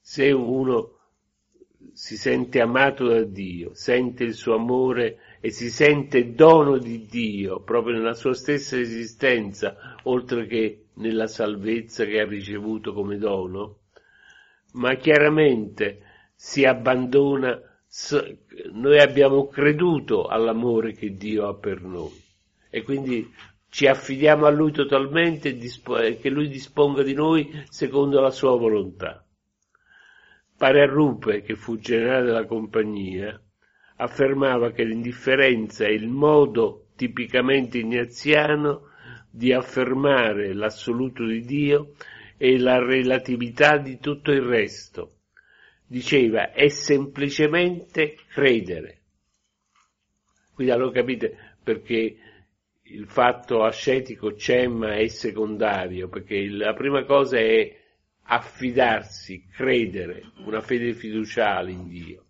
Se 0.00 0.30
uno 0.30 0.96
si 1.92 2.16
sente 2.16 2.60
amato 2.60 3.08
da 3.08 3.22
Dio, 3.24 3.74
sente 3.74 4.24
il 4.24 4.34
suo 4.34 4.54
amore 4.54 5.18
e 5.40 5.50
si 5.50 5.70
sente 5.70 6.32
dono 6.34 6.78
di 6.78 7.06
Dio 7.06 7.60
proprio 7.62 7.94
nella 7.94 8.14
sua 8.14 8.34
stessa 8.34 8.78
esistenza, 8.78 9.96
oltre 10.04 10.46
che 10.46 10.86
nella 10.94 11.26
salvezza 11.26 12.04
che 12.04 12.20
ha 12.20 12.26
ricevuto 12.26 12.92
come 12.92 13.18
dono, 13.18 13.80
ma 14.72 14.94
chiaramente 14.96 16.02
si 16.34 16.64
abbandona, 16.64 17.60
noi 18.72 18.98
abbiamo 18.98 19.48
creduto 19.48 20.26
all'amore 20.26 20.92
che 20.92 21.16
Dio 21.16 21.48
ha 21.48 21.54
per 21.54 21.82
noi 21.82 22.26
e 22.70 22.82
quindi 22.82 23.28
ci 23.70 23.86
affidiamo 23.86 24.46
a 24.46 24.50
Lui 24.50 24.72
totalmente 24.72 25.56
e 25.56 26.18
che 26.18 26.30
Lui 26.30 26.48
disponga 26.48 27.02
di 27.02 27.14
noi 27.14 27.64
secondo 27.68 28.20
la 28.20 28.30
sua 28.30 28.56
volontà. 28.56 29.24
Pare 30.56 30.82
a 30.82 30.86
Rupe, 30.86 31.42
che 31.42 31.54
fu 31.54 31.78
generale 31.78 32.24
della 32.24 32.46
compagnia, 32.46 33.40
affermava 33.96 34.72
che 34.72 34.84
l'indifferenza 34.84 35.84
è 35.84 35.90
il 35.90 36.08
modo 36.08 36.88
tipicamente 36.96 37.78
ignaziano 37.78 38.88
di 39.30 39.52
affermare 39.52 40.52
l'assoluto 40.52 41.24
di 41.24 41.44
Dio 41.44 41.94
e 42.36 42.58
la 42.58 42.78
relatività 42.78 43.76
di 43.76 43.98
tutto 43.98 44.32
il 44.32 44.42
resto 44.42 45.18
diceva 45.88 46.52
è 46.52 46.68
semplicemente 46.68 48.16
credere. 48.28 49.02
Quindi 50.54 50.72
allora 50.72 50.92
capite 50.92 51.56
perché 51.62 52.16
il 52.90 53.06
fatto 53.06 53.64
ascetico 53.64 54.32
c'è 54.32 54.66
ma 54.66 54.96
è 54.96 55.08
secondario, 55.08 56.08
perché 56.08 56.48
la 56.48 56.72
prima 56.74 57.04
cosa 57.04 57.38
è 57.38 57.76
affidarsi, 58.22 59.46
credere, 59.46 60.32
una 60.44 60.60
fede 60.60 60.92
fiduciale 60.92 61.70
in 61.70 61.88
Dio, 61.88 62.24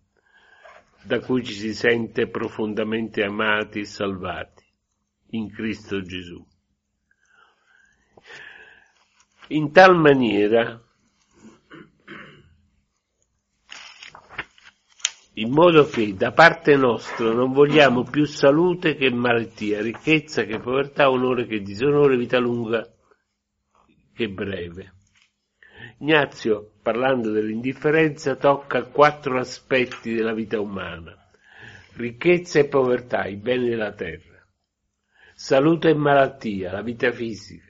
da 1.03 1.19
cui 1.19 1.43
ci 1.43 1.53
si 1.53 1.73
sente 1.73 2.27
profondamente 2.27 3.23
amati 3.23 3.79
e 3.79 3.85
salvati. 3.85 4.67
in 5.31 5.51
Cristo 5.51 6.01
Gesù. 6.01 6.43
In 9.49 9.71
tal 9.71 9.95
maniera, 9.95 10.81
in 15.39 15.51
modo 15.51 15.87
che 15.87 16.13
da 16.15 16.31
parte 16.31 16.75
nostra 16.75 17.31
non 17.31 17.53
vogliamo 17.53 18.03
più 18.03 18.25
salute 18.25 18.95
che 18.95 19.09
malattia, 19.09 19.81
ricchezza 19.81 20.43
che 20.43 20.59
povertà, 20.59 21.09
onore 21.09 21.45
che 21.45 21.61
disonore, 21.61 22.17
vita 22.17 22.37
lunga 22.39 22.85
che 24.13 24.29
breve. 24.29 24.93
Ignazio, 25.99 26.73
parlando 26.81 27.31
dell'indifferenza, 27.31 28.35
tocca 28.35 28.83
quattro 28.83 29.39
aspetti 29.39 30.13
della 30.13 30.33
vita 30.33 30.59
umana. 30.59 31.15
Ricchezza 31.95 32.59
e 32.59 32.67
povertà, 32.67 33.25
i 33.25 33.37
beni 33.37 33.69
della 33.69 33.93
terra. 33.93 34.45
Salute 35.33 35.89
e 35.89 35.93
malattia, 35.93 36.71
la 36.73 36.81
vita 36.81 37.11
fisica 37.11 37.69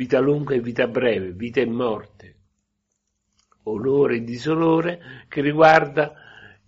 vita 0.00 0.18
lunga 0.18 0.54
e 0.54 0.60
vita 0.60 0.86
breve, 0.86 1.32
vita 1.32 1.60
e 1.60 1.66
morte, 1.66 2.36
onore 3.64 4.16
e 4.16 4.24
disonore 4.24 5.26
che 5.28 5.42
riguarda 5.42 6.19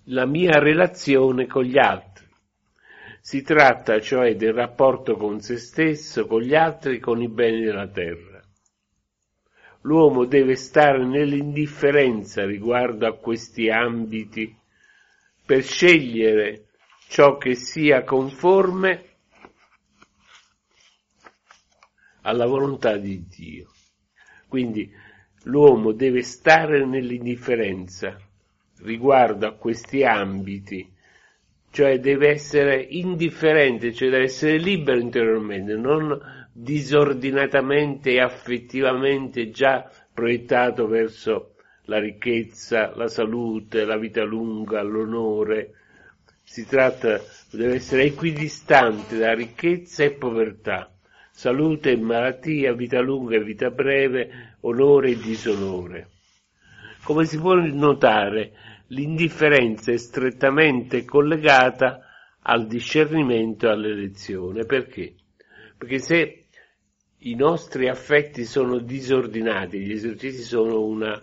la 0.06 0.26
mia 0.26 0.58
relazione 0.58 1.46
con 1.46 1.62
gli 1.62 1.78
altri. 1.78 2.26
Si 3.20 3.42
tratta 3.42 4.00
cioè 4.00 4.34
del 4.34 4.52
rapporto 4.52 5.16
con 5.16 5.40
se 5.40 5.56
stesso, 5.56 6.26
con 6.26 6.40
gli 6.40 6.54
altri, 6.54 6.98
con 6.98 7.22
i 7.22 7.28
beni 7.28 7.62
della 7.62 7.86
terra. 7.86 8.42
L'uomo 9.82 10.24
deve 10.24 10.56
stare 10.56 11.04
nell'indifferenza 11.04 12.44
riguardo 12.44 13.06
a 13.06 13.16
questi 13.16 13.68
ambiti 13.68 14.56
per 15.44 15.62
scegliere 15.62 16.66
ciò 17.08 17.36
che 17.36 17.54
sia 17.54 18.02
conforme 18.02 19.10
alla 22.22 22.46
volontà 22.46 22.96
di 22.96 23.26
Dio. 23.28 23.70
Quindi 24.48 24.92
l'uomo 25.44 25.92
deve 25.92 26.22
stare 26.22 26.84
nell'indifferenza 26.84 28.16
riguardo 28.82 29.46
a 29.46 29.52
questi 29.52 30.04
ambiti, 30.04 30.90
cioè 31.70 31.98
deve 31.98 32.28
essere 32.28 32.80
indifferente, 32.80 33.92
cioè 33.92 34.10
deve 34.10 34.24
essere 34.24 34.58
libero 34.58 34.98
interiormente, 34.98 35.74
non 35.74 36.18
disordinatamente 36.52 38.12
e 38.12 38.20
affettivamente 38.20 39.50
già 39.50 39.90
proiettato 40.12 40.86
verso 40.86 41.54
la 41.86 41.98
ricchezza, 41.98 42.92
la 42.94 43.08
salute, 43.08 43.84
la 43.84 43.96
vita 43.96 44.22
lunga, 44.22 44.82
l'onore. 44.82 45.74
Si 46.42 46.66
tratta, 46.66 47.20
deve 47.50 47.74
essere 47.74 48.04
equidistante 48.04 49.16
da 49.16 49.32
ricchezza 49.32 50.04
e 50.04 50.12
povertà 50.12 50.92
salute 51.32 51.92
e 51.92 51.96
malattia, 51.96 52.72
vita 52.74 53.00
lunga 53.00 53.36
e 53.36 53.42
vita 53.42 53.70
breve, 53.70 54.56
onore 54.60 55.10
e 55.10 55.16
disonore. 55.16 56.08
Come 57.02 57.24
si 57.24 57.38
può 57.38 57.54
notare, 57.54 58.52
l'indifferenza 58.92 59.92
è 59.92 59.96
strettamente 59.96 61.04
collegata 61.04 62.06
al 62.42 62.66
discernimento 62.66 63.66
e 63.66 63.70
all'elezione. 63.70 64.64
Perché? 64.64 65.14
Perché 65.76 65.98
se 65.98 66.46
i 67.18 67.34
nostri 67.34 67.88
affetti 67.88 68.44
sono 68.44 68.78
disordinati, 68.78 69.80
gli 69.80 69.92
esercizi 69.92 70.42
sono 70.42 70.82
una, 70.82 71.20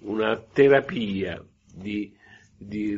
una 0.00 0.36
terapia 0.52 1.42
di 1.74 2.14
di 2.56 2.96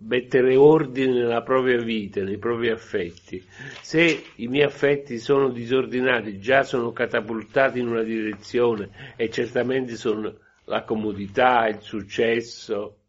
mettere 0.00 0.56
ordine 0.56 1.12
nella 1.12 1.42
propria 1.42 1.80
vita, 1.80 2.22
nei 2.22 2.38
propri 2.38 2.70
affetti. 2.70 3.40
Se 3.80 4.24
i 4.36 4.48
miei 4.48 4.64
affetti 4.64 5.18
sono 5.18 5.50
disordinati, 5.50 6.40
già 6.40 6.64
sono 6.64 6.90
catapultati 6.90 7.78
in 7.78 7.88
una 7.88 8.02
direzione 8.02 9.14
e 9.16 9.30
certamente 9.30 9.94
sono 9.94 10.36
la 10.64 10.82
comodità, 10.82 11.68
il 11.68 11.80
successo, 11.80 13.03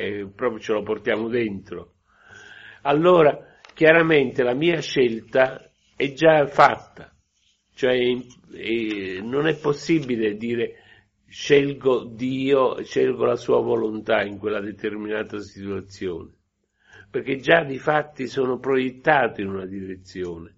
e 0.00 0.28
proprio 0.34 0.60
ce 0.60 0.72
lo 0.72 0.82
portiamo 0.82 1.28
dentro. 1.28 1.94
Allora, 2.82 3.58
chiaramente 3.74 4.42
la 4.42 4.54
mia 4.54 4.80
scelta 4.80 5.70
è 5.96 6.12
già 6.12 6.46
fatta, 6.46 7.12
cioè 7.74 7.98
non 9.22 9.46
è 9.46 9.56
possibile 9.56 10.36
dire 10.36 10.82
scelgo 11.28 12.04
Dio, 12.04 12.82
scelgo 12.82 13.24
la 13.24 13.36
sua 13.36 13.60
volontà 13.60 14.22
in 14.22 14.38
quella 14.38 14.60
determinata 14.60 15.38
situazione, 15.40 16.32
perché 17.10 17.36
già 17.36 17.64
di 17.64 17.78
fatti 17.78 18.26
sono 18.26 18.58
proiettato 18.58 19.40
in 19.40 19.48
una 19.48 19.66
direzione. 19.66 20.54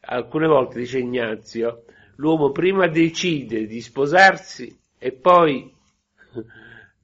Alcune 0.00 0.46
volte, 0.46 0.78
dice 0.78 0.98
Ignazio, 0.98 1.84
l'uomo 2.16 2.50
prima 2.50 2.88
decide 2.88 3.66
di 3.66 3.80
sposarsi 3.80 4.76
e 4.98 5.12
poi 5.12 5.72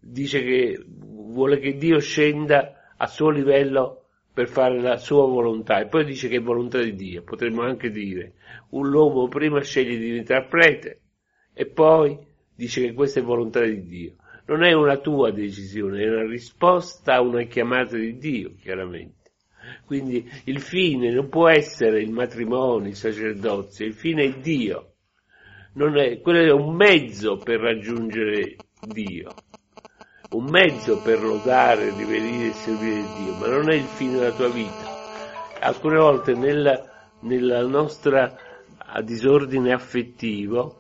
dice 0.03 0.43
che 0.43 0.85
vuole 0.87 1.59
che 1.59 1.77
Dio 1.77 1.99
scenda 2.01 2.95
a 2.97 3.07
suo 3.07 3.31
livello 3.31 4.09
per 4.33 4.49
fare 4.49 4.81
la 4.81 4.97
sua 4.97 5.27
volontà 5.27 5.81
e 5.81 5.87
poi 5.87 6.05
dice 6.05 6.29
che 6.29 6.37
è 6.37 6.41
volontà 6.41 6.81
di 6.83 6.95
Dio. 6.95 7.23
Potremmo 7.23 7.63
anche 7.63 7.91
dire, 7.91 8.35
un 8.71 8.93
uomo 8.93 9.29
prima 9.29 9.61
sceglie 9.61 9.97
di 9.97 10.05
diventare 10.07 10.47
prete 10.49 11.01
e 11.53 11.67
poi 11.67 12.19
dice 12.55 12.83
che 12.83 12.93
questa 12.95 13.21
è 13.21 13.23
volontà 13.23 13.63
di 13.63 13.87
Dio. 13.87 14.17
Non 14.47 14.65
è 14.65 14.73
una 14.73 14.99
tua 14.99 15.31
decisione, 15.31 16.03
è 16.03 16.09
una 16.09 16.27
risposta 16.27 17.15
a 17.15 17.21
una 17.21 17.43
chiamata 17.43 17.97
di 17.97 18.19
Dio, 18.19 18.55
chiaramente. 18.61 19.21
Quindi 19.87 20.29
il 20.45 20.61
fine 20.61 21.13
non 21.13 21.29
può 21.29 21.49
essere 21.49 22.01
il 22.03 22.11
matrimonio, 22.11 22.89
il 22.89 22.97
sacerdozio, 22.97 23.87
il 23.87 23.95
fine 23.95 24.25
è 24.25 24.41
Dio. 24.41 24.95
È, 25.75 26.21
quello 26.21 26.39
è 26.41 26.51
un 26.51 26.75
mezzo 26.75 27.37
per 27.37 27.61
raggiungere 27.61 28.57
Dio, 28.81 29.33
un 30.33 30.45
mezzo 30.45 31.01
per 31.01 31.23
lodare, 31.23 31.95
riverire 31.95 32.49
e 32.49 32.53
servire 32.53 33.05
Dio, 33.17 33.35
ma 33.35 33.49
non 33.49 33.71
è 33.71 33.75
il 33.75 33.85
fine 33.85 34.19
della 34.19 34.33
tua 34.33 34.49
vita. 34.49 34.91
Alcune 35.61 35.99
volte 35.99 36.35
nella, 36.35 36.83
nella 37.21 37.67
nostra 37.67 38.35
disordine 39.03 39.73
affettivo 39.73 40.79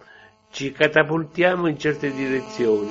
ci 0.50 0.70
catapultiamo 0.70 1.66
in 1.66 1.78
certe 1.78 2.12
direzioni, 2.12 2.90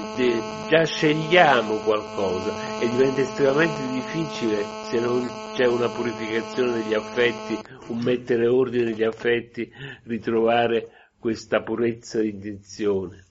già 0.68 0.84
scegliamo 0.84 1.78
qualcosa 1.84 2.80
e 2.80 2.90
diventa 2.90 3.22
estremamente 3.22 3.88
difficile 3.92 4.64
se 4.90 5.00
non 5.00 5.28
c'è 5.56 5.68
una 5.68 5.88
purificazione 5.90 6.82
degli 6.82 6.96
affetti, 6.96 7.60
un 7.88 8.00
mettere 8.00 8.48
ordine 8.48 8.86
negli 8.86 9.04
affetti, 9.04 9.72
ritrovare 10.06 11.10
questa 11.20 11.62
purezza 11.62 12.20
di 12.20 12.30
intenzione. 12.30 13.26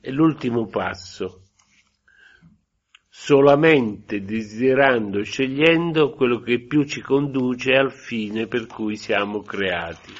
E 0.00 0.10
l'ultimo 0.10 0.66
passo, 0.66 1.47
solamente 3.20 4.22
desiderando 4.22 5.18
e 5.18 5.24
scegliendo 5.24 6.12
quello 6.12 6.38
che 6.38 6.60
più 6.60 6.84
ci 6.84 7.02
conduce 7.02 7.74
al 7.74 7.90
fine 7.90 8.46
per 8.46 8.66
cui 8.66 8.96
siamo 8.96 9.42
creati. 9.42 10.12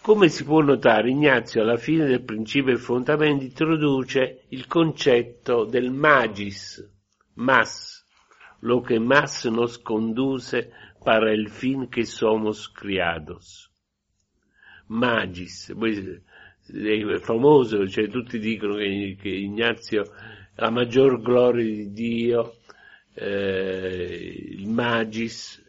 Come 0.00 0.28
si 0.28 0.44
può 0.44 0.60
notare, 0.60 1.10
Ignazio 1.10 1.60
alla 1.60 1.76
fine 1.76 2.06
del 2.06 2.22
principio 2.22 2.72
e 2.72 2.78
fondamento 2.78 3.44
introduce 3.44 4.44
il 4.50 4.68
concetto 4.68 5.64
del 5.64 5.90
magis, 5.90 6.88
mas, 7.34 8.06
lo 8.60 8.80
che 8.80 9.00
mas 9.00 9.44
nos 9.46 9.76
conduce 9.82 10.70
para 11.02 11.32
el 11.32 11.50
fin 11.50 11.88
que 11.88 12.06
somos 12.06 12.70
criados. 12.70 13.68
Magis, 14.86 15.74
è 16.72 17.18
famoso, 17.18 17.86
cioè 17.88 18.08
tutti 18.08 18.38
dicono 18.38 18.76
che, 18.76 19.16
che 19.20 19.28
Ignazio 19.28 20.04
la 20.56 20.70
maggior 20.70 21.20
gloria 21.20 21.64
di 21.64 21.92
Dio, 21.92 22.56
eh, 23.14 24.46
il 24.50 24.68
magis, 24.68 25.62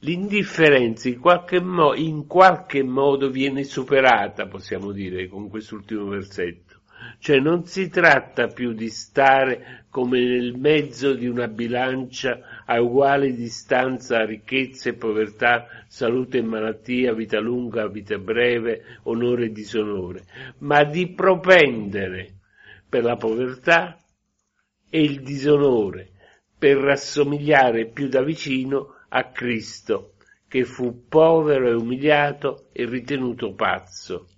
l'indifferenza 0.00 1.08
in 1.08 1.18
qualche, 1.20 1.60
mo- 1.60 1.94
in 1.94 2.26
qualche 2.26 2.82
modo 2.82 3.30
viene 3.30 3.64
superata, 3.64 4.46
possiamo 4.46 4.92
dire, 4.92 5.28
con 5.28 5.48
quest'ultimo 5.48 6.06
versetto. 6.06 6.78
Cioè 7.18 7.38
non 7.38 7.64
si 7.64 7.88
tratta 7.88 8.48
più 8.48 8.72
di 8.72 8.88
stare 8.88 9.84
come 9.90 10.20
nel 10.20 10.54
mezzo 10.56 11.14
di 11.14 11.26
una 11.26 11.48
bilancia 11.48 12.62
a 12.66 12.80
uguale 12.80 13.34
distanza 13.34 14.24
ricchezza 14.24 14.90
e 14.90 14.94
povertà, 14.94 15.66
salute 15.86 16.38
e 16.38 16.42
malattia, 16.42 17.14
vita 17.14 17.40
lunga, 17.40 17.88
vita 17.88 18.18
breve, 18.18 18.98
onore 19.04 19.46
e 19.46 19.52
disonore, 19.52 20.24
ma 20.58 20.84
di 20.84 21.08
propendere 21.08 22.39
per 22.90 23.04
la 23.04 23.16
povertà 23.16 23.96
e 24.90 25.02
il 25.02 25.22
disonore, 25.22 26.10
per 26.58 26.76
rassomigliare 26.76 27.86
più 27.86 28.08
da 28.08 28.22
vicino 28.22 28.96
a 29.08 29.30
Cristo, 29.30 30.16
che 30.46 30.64
fu 30.64 31.06
povero 31.08 31.68
e 31.68 31.74
umiliato 31.74 32.68
e 32.72 32.84
ritenuto 32.84 33.54
pazzo. 33.54 34.28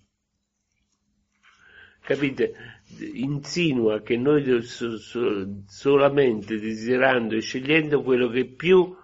Capite? 2.00 2.54
Insinua 3.14 4.02
che 4.02 4.16
noi 4.16 4.44
solamente 5.66 6.58
desiderando 6.60 7.34
e 7.34 7.40
scegliendo 7.40 8.02
quello 8.02 8.28
che 8.28 8.44
più 8.44 8.94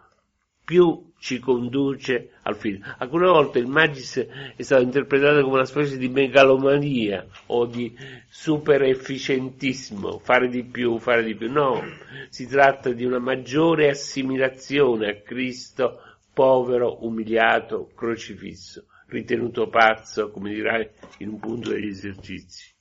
più 0.69 1.08
ci 1.19 1.39
conduce 1.41 2.31
al 2.43 2.57
fine. 2.57 2.81
Alcune 2.99 3.27
volte 3.27 3.59
il 3.59 3.67
magis 3.67 4.27
è 4.57 4.63
stato 4.63 4.83
interpretato 4.83 5.43
come 5.43 5.55
una 5.55 5.65
specie 5.65 5.97
di 5.97 6.09
megalomania 6.09 7.27
o 7.47 7.67
di 7.67 7.95
super 8.29 8.83
efficientismo, 8.83 10.19
fare 10.19 10.49
di 10.49 10.65
più, 10.65 10.99
fare 10.99 11.25
di 11.25 11.35
più. 11.35 11.51
No, 11.51 11.83
si 12.29 12.47
tratta 12.47 12.93
di 12.93 13.05
una 13.05 13.19
maggiore 13.19 13.91
assimilazione 13.91 15.09
a 15.09 15.21
Cristo, 15.21 16.03
povero, 16.33 17.05
umiliato, 17.05 17.91
crocifisso, 17.95 18.87
ritenuto 19.07 19.69
pazzo, 19.69 20.31
come 20.31 20.53
dirai 20.53 20.89
in 21.19 21.31
un 21.31 21.41
punto 21.41 21.71
degli 21.71 21.89
esercizi. 21.89 22.75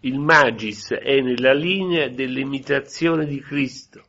Il 0.00 0.18
magis 0.18 0.92
è 0.92 1.20
nella 1.20 1.54
linea 1.54 2.08
dell'imitazione 2.08 3.24
di 3.24 3.40
Cristo 3.40 4.04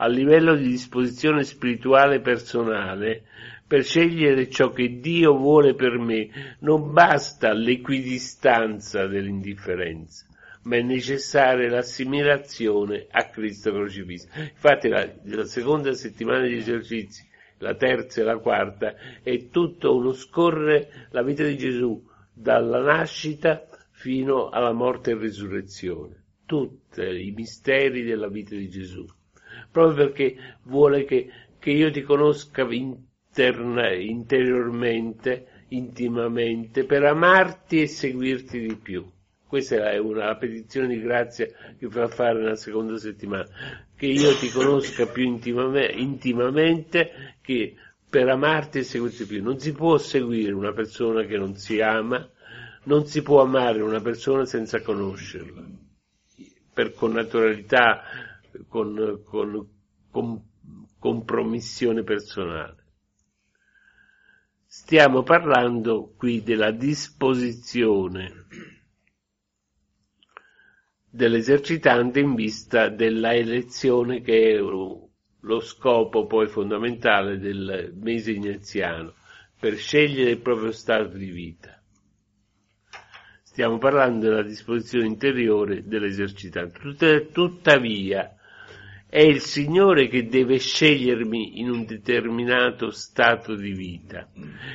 a 0.00 0.06
livello 0.06 0.54
di 0.54 0.68
disposizione 0.68 1.42
spirituale 1.44 2.20
personale, 2.20 3.24
per 3.66 3.84
scegliere 3.84 4.48
ciò 4.48 4.70
che 4.70 4.98
Dio 5.00 5.36
vuole 5.36 5.74
per 5.74 5.98
me, 5.98 6.56
non 6.60 6.92
basta 6.92 7.52
l'equidistanza 7.52 9.06
dell'indifferenza, 9.06 10.26
ma 10.62 10.76
è 10.76 10.82
necessaria 10.82 11.68
l'assimilazione 11.68 13.06
a 13.10 13.28
Cristo 13.28 13.72
crocifisso. 13.72 14.28
Infatti 14.36 14.88
la, 14.88 15.06
la 15.24 15.44
seconda 15.44 15.92
settimana 15.92 16.46
di 16.46 16.56
esercizi, 16.56 17.26
la 17.58 17.74
terza 17.74 18.20
e 18.20 18.24
la 18.24 18.38
quarta, 18.38 18.94
è 19.22 19.48
tutto 19.48 19.96
uno 19.96 20.12
scorrere 20.12 21.08
la 21.10 21.22
vita 21.22 21.44
di 21.44 21.56
Gesù 21.58 22.02
dalla 22.32 22.80
nascita 22.80 23.66
fino 23.90 24.48
alla 24.48 24.72
morte 24.72 25.10
e 25.10 25.18
risurrezione. 25.18 26.22
Tutti 26.46 27.02
i 27.02 27.32
misteri 27.32 28.04
della 28.04 28.28
vita 28.28 28.54
di 28.54 28.70
Gesù 28.70 29.04
proprio 29.70 30.06
perché 30.06 30.36
vuole 30.64 31.04
che, 31.04 31.28
che 31.58 31.70
io 31.70 31.90
ti 31.90 32.02
conosca 32.02 32.66
interna, 32.70 33.92
interiormente, 33.92 35.64
intimamente, 35.68 36.84
per 36.84 37.04
amarti 37.04 37.82
e 37.82 37.86
seguirti 37.86 38.60
di 38.60 38.76
più. 38.76 39.04
Questa 39.46 39.90
è 39.90 39.96
una 39.96 40.36
petizione 40.36 40.88
di 40.88 41.00
grazia 41.00 41.46
che 41.78 41.88
fa 41.88 42.06
fare 42.08 42.38
nella 42.38 42.56
seconda 42.56 42.98
settimana, 42.98 43.48
che 43.96 44.06
io 44.06 44.36
ti 44.36 44.50
conosca 44.50 45.06
più 45.06 45.24
intimamente, 45.24 45.92
intimamente 45.92 47.36
che 47.40 47.74
per 48.10 48.28
amarti 48.28 48.78
e 48.78 48.82
seguirti 48.82 49.24
più. 49.24 49.42
Non 49.42 49.58
si 49.58 49.72
può 49.72 49.96
seguire 49.96 50.52
una 50.52 50.72
persona 50.72 51.24
che 51.24 51.38
non 51.38 51.56
si 51.56 51.80
ama, 51.80 52.28
non 52.84 53.06
si 53.06 53.22
può 53.22 53.40
amare 53.40 53.80
una 53.80 54.00
persona 54.00 54.44
senza 54.44 54.82
conoscerla. 54.82 55.64
Per 56.74 56.92
connaturalità 56.92 58.02
con, 58.66 59.22
con, 59.24 59.68
con 60.10 60.42
compromissione 60.98 62.02
personale. 62.02 62.76
Stiamo 64.66 65.22
parlando 65.22 66.12
qui 66.16 66.42
della 66.42 66.70
disposizione 66.70 68.46
dell'esercitante 71.08 72.20
in 72.20 72.34
vista 72.34 72.88
della 72.88 73.34
elezione 73.34 74.20
che 74.20 74.52
è 74.52 74.58
lo 74.58 75.60
scopo 75.60 76.26
poi 76.26 76.48
fondamentale 76.48 77.38
del 77.38 77.94
mese 77.98 78.32
iniziano, 78.32 79.14
per 79.58 79.76
scegliere 79.76 80.32
il 80.32 80.40
proprio 80.40 80.72
stato 80.72 81.16
di 81.16 81.30
vita. 81.30 81.80
Stiamo 83.42 83.78
parlando 83.78 84.28
della 84.28 84.42
disposizione 84.42 85.06
interiore 85.06 85.86
dell'esercitante. 85.86 87.30
Tuttavia, 87.32 88.37
è 89.10 89.20
il 89.20 89.40
Signore 89.40 90.06
che 90.06 90.26
deve 90.26 90.58
scegliermi 90.58 91.60
in 91.60 91.70
un 91.70 91.86
determinato 91.86 92.90
stato 92.90 93.54
di 93.54 93.72
vita. 93.72 94.28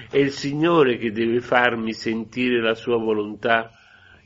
È 0.09 0.17
il 0.17 0.31
Signore 0.31 0.97
che 0.97 1.11
deve 1.11 1.39
farmi 1.39 1.93
sentire 1.93 2.59
la 2.59 2.73
sua 2.73 2.97
volontà 2.97 3.69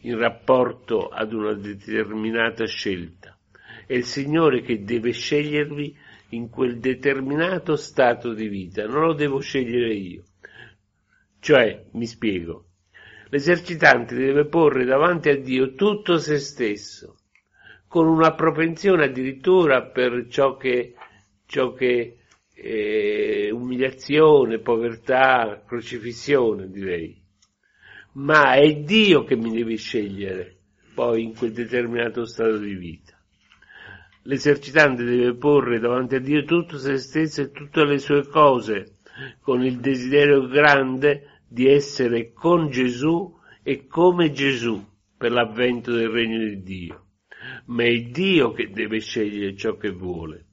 in 0.02 0.18
rapporto 0.18 1.10
ad 1.10 1.34
una 1.34 1.54
determinata 1.54 2.66
scelta. 2.66 3.38
È 3.86 3.94
il 3.94 4.06
Signore 4.06 4.62
che 4.62 4.84
deve 4.84 5.12
scegliermi 5.12 5.96
in 6.30 6.50
quel 6.50 6.80
determinato 6.80 7.76
stato 7.76 8.34
di 8.34 8.48
vita, 8.48 8.86
non 8.86 9.08
lo 9.08 9.14
devo 9.14 9.40
scegliere 9.40 9.94
io. 9.94 10.24
Cioè, 11.40 11.86
mi 11.92 12.06
spiego, 12.06 12.70
l'esercitante 13.30 14.16
deve 14.16 14.46
porre 14.46 14.86
davanti 14.86 15.30
a 15.30 15.38
Dio 15.38 15.74
tutto 15.74 16.18
se 16.18 16.40
stesso, 16.40 17.18
con 17.88 18.08
una 18.08 18.34
propensione 18.34 19.06
addirittura 19.06 19.84
per 19.84 20.28
ciò 20.30 20.58
che, 20.58 20.94
ciò 21.46 21.74
che 21.74 22.18
è 22.54 23.50
umiliazione, 23.52 24.60
povertà, 24.60 25.64
crocifissione 25.66 26.70
direi. 26.70 27.16
Ma 28.14 28.56
è 28.56 28.74
Dio 28.78 29.24
che 29.24 29.36
mi 29.36 29.52
deve 29.52 29.76
scegliere 29.76 30.56
poi 30.94 31.24
in 31.24 31.36
quel 31.36 31.54
determinato 31.54 32.26
stato 32.26 32.58
di 32.58 32.74
vita. 32.74 33.14
L'esercitante 34.24 35.04
deve 35.04 35.36
porre 35.36 35.80
davanti 35.80 36.16
a 36.16 36.20
Dio 36.20 36.44
tutto 36.44 36.78
se 36.78 36.98
stesso 36.98 37.42
e 37.42 37.52
tutte 37.52 37.86
le 37.86 38.00
sue 38.00 38.28
cose, 38.28 38.96
con 39.42 39.64
il 39.64 39.80
desiderio 39.80 40.48
grande 40.48 41.42
di 41.48 41.68
essere 41.68 42.34
con 42.34 42.70
Gesù 42.70 43.34
e 43.64 43.86
come 43.88 44.32
Gesù 44.32 44.84
per 45.16 45.32
l'avvento 45.32 45.94
del 45.94 46.10
regno 46.10 46.40
di 46.40 46.62
Dio 46.64 47.07
ma 47.68 47.84
è 47.84 48.00
Dio 48.02 48.52
che 48.52 48.70
deve 48.70 49.00
scegliere 49.00 49.56
ciò 49.56 49.76
che 49.76 49.90
vuole. 49.90 50.46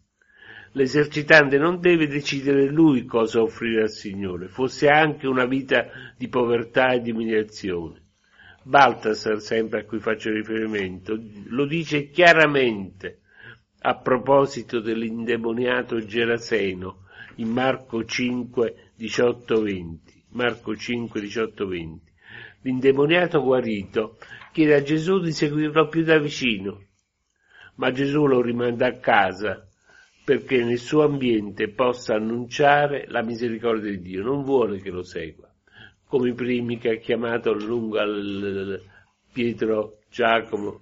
L'esercitante 0.72 1.56
non 1.56 1.78
deve 1.78 2.08
decidere 2.08 2.66
lui 2.66 3.04
cosa 3.04 3.40
offrire 3.40 3.82
al 3.82 3.90
Signore, 3.90 4.48
fosse 4.48 4.88
anche 4.88 5.28
una 5.28 5.46
vita 5.46 5.86
di 6.16 6.28
povertà 6.28 6.92
e 6.92 7.00
di 7.00 7.12
umiliazione. 7.12 8.02
Baltasar, 8.64 9.40
sempre 9.40 9.80
a 9.80 9.84
cui 9.84 10.00
faccio 10.00 10.30
riferimento, 10.30 11.16
lo 11.48 11.66
dice 11.66 12.10
chiaramente 12.10 13.20
a 13.82 13.94
proposito 13.96 14.80
dell'indemoniato 14.80 16.04
Geraseno 16.04 17.02
in 17.36 17.50
Marco 17.50 18.04
5, 18.04 18.92
18, 18.96 19.62
20. 19.62 20.24
Marco 20.30 20.74
5, 20.74 21.20
18, 21.20 21.66
20. 21.66 22.12
L'indemoniato 22.62 23.42
guarito 23.42 24.16
chiede 24.50 24.74
a 24.74 24.82
Gesù 24.82 25.20
di 25.20 25.30
seguirlo 25.30 25.86
più 25.86 26.02
da 26.02 26.18
vicino 26.18 26.80
ma 27.76 27.90
Gesù 27.90 28.26
lo 28.26 28.40
rimanda 28.40 28.86
a 28.86 28.98
casa 28.98 29.66
perché 30.24 30.64
nel 30.64 30.78
suo 30.78 31.02
ambiente 31.02 31.68
possa 31.68 32.14
annunciare 32.14 33.04
la 33.08 33.22
misericordia 33.22 33.90
di 33.90 34.00
Dio, 34.00 34.22
non 34.22 34.42
vuole 34.42 34.80
che 34.80 34.90
lo 34.90 35.02
segua, 35.02 35.52
come 36.06 36.30
i 36.30 36.34
primi 36.34 36.78
che 36.78 36.90
ha 36.90 36.96
chiamato 36.96 37.50
a 37.50 37.54
lungo 37.54 37.98
al 37.98 38.80
Pietro, 39.30 39.98
Giacomo, 40.08 40.80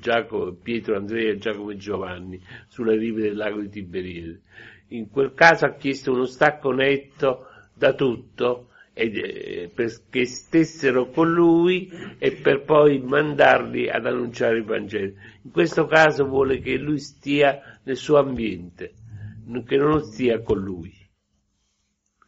Giacomo, 0.00 0.52
Pietro, 0.52 0.96
Andrea, 0.96 1.36
Giacomo 1.36 1.70
e 1.70 1.76
Giovanni 1.76 2.42
sulle 2.68 2.96
rive 2.96 3.22
del 3.22 3.36
lago 3.36 3.60
di 3.60 3.70
Tiberiade. 3.70 4.40
In 4.88 5.08
quel 5.08 5.32
caso 5.32 5.64
ha 5.64 5.74
chiesto 5.74 6.12
uno 6.12 6.26
stacco 6.26 6.72
netto 6.72 7.46
da 7.72 7.94
tutto 7.94 8.70
eh, 8.94 9.70
perché 9.74 10.24
stessero 10.24 11.10
con 11.10 11.30
lui 11.32 11.90
e 12.18 12.32
per 12.32 12.62
poi 12.62 13.00
mandarli 13.00 13.90
ad 13.90 14.06
annunciare 14.06 14.58
il 14.58 14.64
Vangelo. 14.64 15.12
In 15.42 15.50
questo 15.50 15.86
caso 15.86 16.26
vuole 16.26 16.60
che 16.60 16.76
lui 16.76 17.00
stia 17.00 17.80
nel 17.82 17.96
suo 17.96 18.18
ambiente, 18.18 18.94
che 19.66 19.76
non 19.76 20.00
stia 20.02 20.40
con 20.40 20.60
lui. 20.60 20.92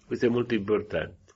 Questo 0.05 0.26
è 0.26 0.29
molto 0.29 0.55
importante. 0.55 1.33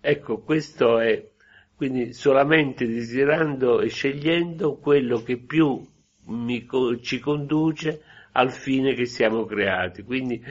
Ecco, 0.00 0.40
questo 0.40 0.98
è 0.98 1.30
quindi 1.76 2.12
solamente 2.12 2.86
desiderando 2.86 3.80
e 3.80 3.88
scegliendo 3.88 4.76
quello 4.76 5.22
che 5.22 5.38
più 5.38 5.82
mi, 6.26 6.66
ci 7.00 7.18
conduce 7.18 8.02
al 8.32 8.50
fine 8.52 8.94
che 8.94 9.06
siamo 9.06 9.44
creati. 9.44 10.02
Quindi 10.02 10.42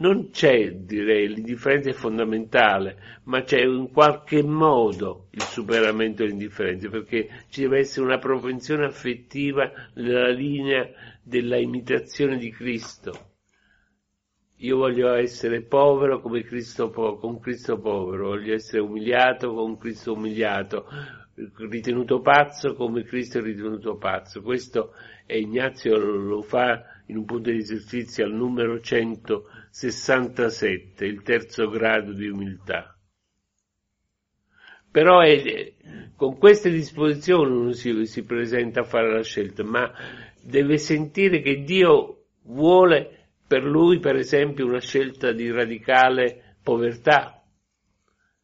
non 0.00 0.30
c'è, 0.30 0.72
direi, 0.72 1.28
l'indifferenza 1.28 1.90
è 1.90 1.92
fondamentale, 1.92 3.20
ma 3.24 3.42
c'è 3.42 3.60
in 3.60 3.90
qualche 3.92 4.42
modo 4.42 5.28
il 5.32 5.42
superamento 5.42 6.22
dell'indifferenza, 6.22 6.88
perché 6.88 7.28
ci 7.48 7.62
deve 7.62 7.80
essere 7.80 8.06
una 8.06 8.18
propensione 8.18 8.86
affettiva 8.86 9.70
nella 9.94 10.30
linea 10.30 10.88
della 11.22 11.58
imitazione 11.58 12.38
di 12.38 12.50
Cristo. 12.50 13.28
Io 14.62 14.76
voglio 14.76 15.12
essere 15.14 15.62
povero 15.62 16.20
come 16.20 16.42
Cristo 16.42 16.90
po- 16.90 17.16
con 17.16 17.38
Cristo 17.38 17.78
povero, 17.78 18.28
voglio 18.28 18.54
essere 18.54 18.82
umiliato 18.82 19.54
con 19.54 19.78
Cristo 19.78 20.12
umiliato, 20.12 20.86
ritenuto 21.68 22.20
pazzo 22.20 22.74
come 22.74 23.02
Cristo 23.04 23.40
ritenuto 23.40 23.96
pazzo. 23.96 24.42
Questo 24.42 24.92
Ignazio 25.26 25.96
lo 25.96 26.42
fa 26.42 26.84
in 27.06 27.16
un 27.16 27.24
punto 27.24 27.50
di 27.50 27.58
esercizio 27.58 28.24
al 28.24 28.32
numero 28.32 28.80
167, 29.72 31.04
il 31.04 31.22
terzo 31.22 31.68
grado 31.68 32.12
di 32.12 32.28
umiltà. 32.28 32.94
Però 34.90 35.20
è, 35.20 35.72
con 36.16 36.36
queste 36.36 36.70
disposizioni 36.70 37.52
uno 37.52 37.72
si, 37.72 38.06
si 38.06 38.24
presenta 38.24 38.80
a 38.80 38.84
fare 38.84 39.12
la 39.12 39.22
scelta, 39.22 39.62
ma 39.62 39.92
deve 40.42 40.78
sentire 40.78 41.40
che 41.40 41.62
Dio 41.62 42.24
vuole 42.42 43.28
per 43.46 43.64
lui, 43.64 43.98
per 43.98 44.16
esempio, 44.16 44.66
una 44.66 44.80
scelta 44.80 45.32
di 45.32 45.50
radicale 45.50 46.56
povertà. 46.62 47.42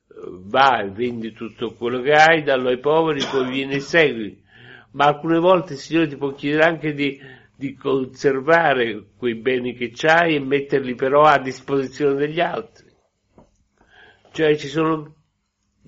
Va 0.08 0.80
e 0.80 0.90
vendi 0.90 1.32
tutto 1.32 1.74
quello 1.74 2.00
che 2.00 2.12
hai, 2.12 2.42
dallo 2.42 2.68
ai 2.68 2.78
poveri, 2.78 3.20
poi 3.30 3.48
vieni 3.50 3.74
e 3.74 3.80
segui. 3.80 4.42
Ma 4.92 5.06
alcune 5.06 5.38
volte 5.38 5.74
il 5.74 5.78
Signore 5.78 6.08
ti 6.08 6.16
può 6.16 6.32
chiedere 6.32 6.64
anche 6.64 6.94
di, 6.94 7.20
di 7.56 7.74
conservare 7.74 9.06
quei 9.16 9.34
beni 9.34 9.74
che 9.74 9.92
hai 10.06 10.34
e 10.34 10.40
metterli 10.40 10.94
però 10.94 11.22
a 11.22 11.38
disposizione 11.38 12.14
degli 12.14 12.40
altri. 12.40 12.84
Cioè 14.30 14.56
ci 14.56 14.68
sono 14.68 15.14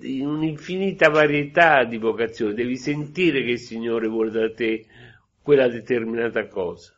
un'infinita 0.01 1.11
varietà 1.11 1.85
di 1.85 1.99
vocazioni, 1.99 2.55
devi 2.55 2.77
sentire 2.77 3.43
che 3.43 3.51
il 3.51 3.59
Signore 3.59 4.09
vuole 4.09 4.31
da 4.31 4.51
te 4.51 4.87
quella 5.43 5.69
determinata 5.69 6.47
cosa. 6.47 6.95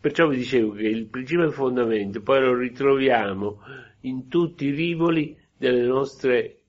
Perciò 0.00 0.28
vi 0.28 0.36
dicevo 0.36 0.72
che 0.72 0.86
il 0.86 1.06
principio 1.06 1.50
fondamento 1.50 2.22
poi 2.22 2.40
lo 2.40 2.54
ritroviamo 2.54 3.60
in 4.02 4.28
tutti 4.28 4.66
i 4.66 4.70
rivoli 4.70 5.36
delle 5.56 5.84
nostre, 5.84 6.60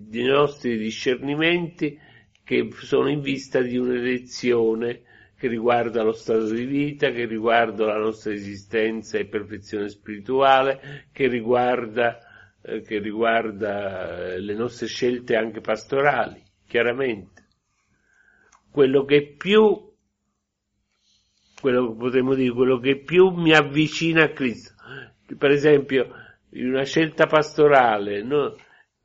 dei 0.00 0.24
nostri 0.24 0.76
discernimenti 0.76 1.98
che 2.44 2.68
sono 2.80 3.08
in 3.08 3.22
vista 3.22 3.62
di 3.62 3.78
un'elezione 3.78 5.02
che 5.38 5.46
riguarda 5.46 6.02
lo 6.02 6.10
stato 6.10 6.50
di 6.50 6.64
vita, 6.64 7.12
che 7.12 7.24
riguarda 7.24 7.86
la 7.86 7.98
nostra 7.98 8.32
esistenza 8.32 9.18
e 9.18 9.26
perfezione 9.26 9.88
spirituale, 9.88 11.06
che 11.12 11.28
riguarda, 11.28 12.18
eh, 12.60 12.80
che 12.80 12.98
riguarda 12.98 14.32
eh, 14.32 14.40
le 14.40 14.54
nostre 14.54 14.88
scelte 14.88 15.36
anche 15.36 15.60
pastorali, 15.60 16.42
chiaramente. 16.66 17.46
Quello 18.68 19.04
che 19.04 19.34
più 19.38 19.86
quello 21.60 21.88
che 21.88 21.96
potremmo 21.96 22.34
dire, 22.34 22.52
quello 22.52 22.78
che 22.78 22.98
più 22.98 23.30
mi 23.30 23.52
avvicina 23.52 24.24
a 24.24 24.32
Cristo. 24.32 24.74
Per 25.36 25.50
esempio, 25.50 26.14
in 26.50 26.68
una 26.68 26.84
scelta 26.84 27.26
pastorale 27.26 28.22
no, 28.22 28.56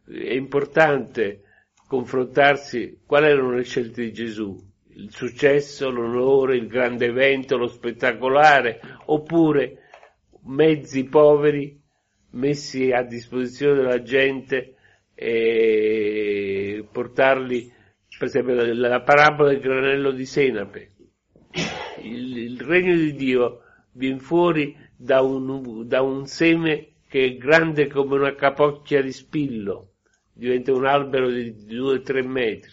è 0.05 0.33
importante 0.33 1.43
confrontarsi 1.87 3.01
quali 3.05 3.27
erano 3.27 3.51
le 3.51 3.63
scelte 3.63 4.03
di 4.03 4.13
Gesù, 4.13 4.72
il 4.95 5.11
successo, 5.11 5.89
l'onore, 5.89 6.55
il 6.55 6.67
grande 6.67 7.05
evento, 7.05 7.57
lo 7.57 7.67
spettacolare, 7.67 8.79
oppure 9.05 9.79
mezzi 10.45 11.05
poveri 11.05 11.81
messi 12.31 12.91
a 12.91 13.03
disposizione 13.03 13.75
della 13.75 14.01
gente 14.01 14.75
e 15.15 16.85
portarli, 16.91 17.71
per 18.17 18.27
esempio 18.27 18.55
la, 18.55 18.87
la 18.87 19.01
parabola 19.01 19.49
del 19.49 19.59
granello 19.59 20.11
di 20.11 20.25
senape, 20.25 20.91
il, 22.01 22.37
il 22.37 22.61
regno 22.61 22.95
di 22.95 23.13
Dio 23.13 23.61
viene 23.93 24.19
fuori 24.19 24.75
da 24.95 25.21
un, 25.21 25.87
da 25.87 26.01
un 26.01 26.25
seme 26.25 26.93
che 27.07 27.25
è 27.25 27.35
grande 27.35 27.87
come 27.87 28.15
una 28.15 28.33
capocchia 28.33 29.01
di 29.01 29.11
spillo, 29.11 29.91
diventa 30.33 30.73
un 30.73 30.85
albero 30.85 31.29
di 31.29 31.51
2-3 31.67 32.25
metri. 32.25 32.71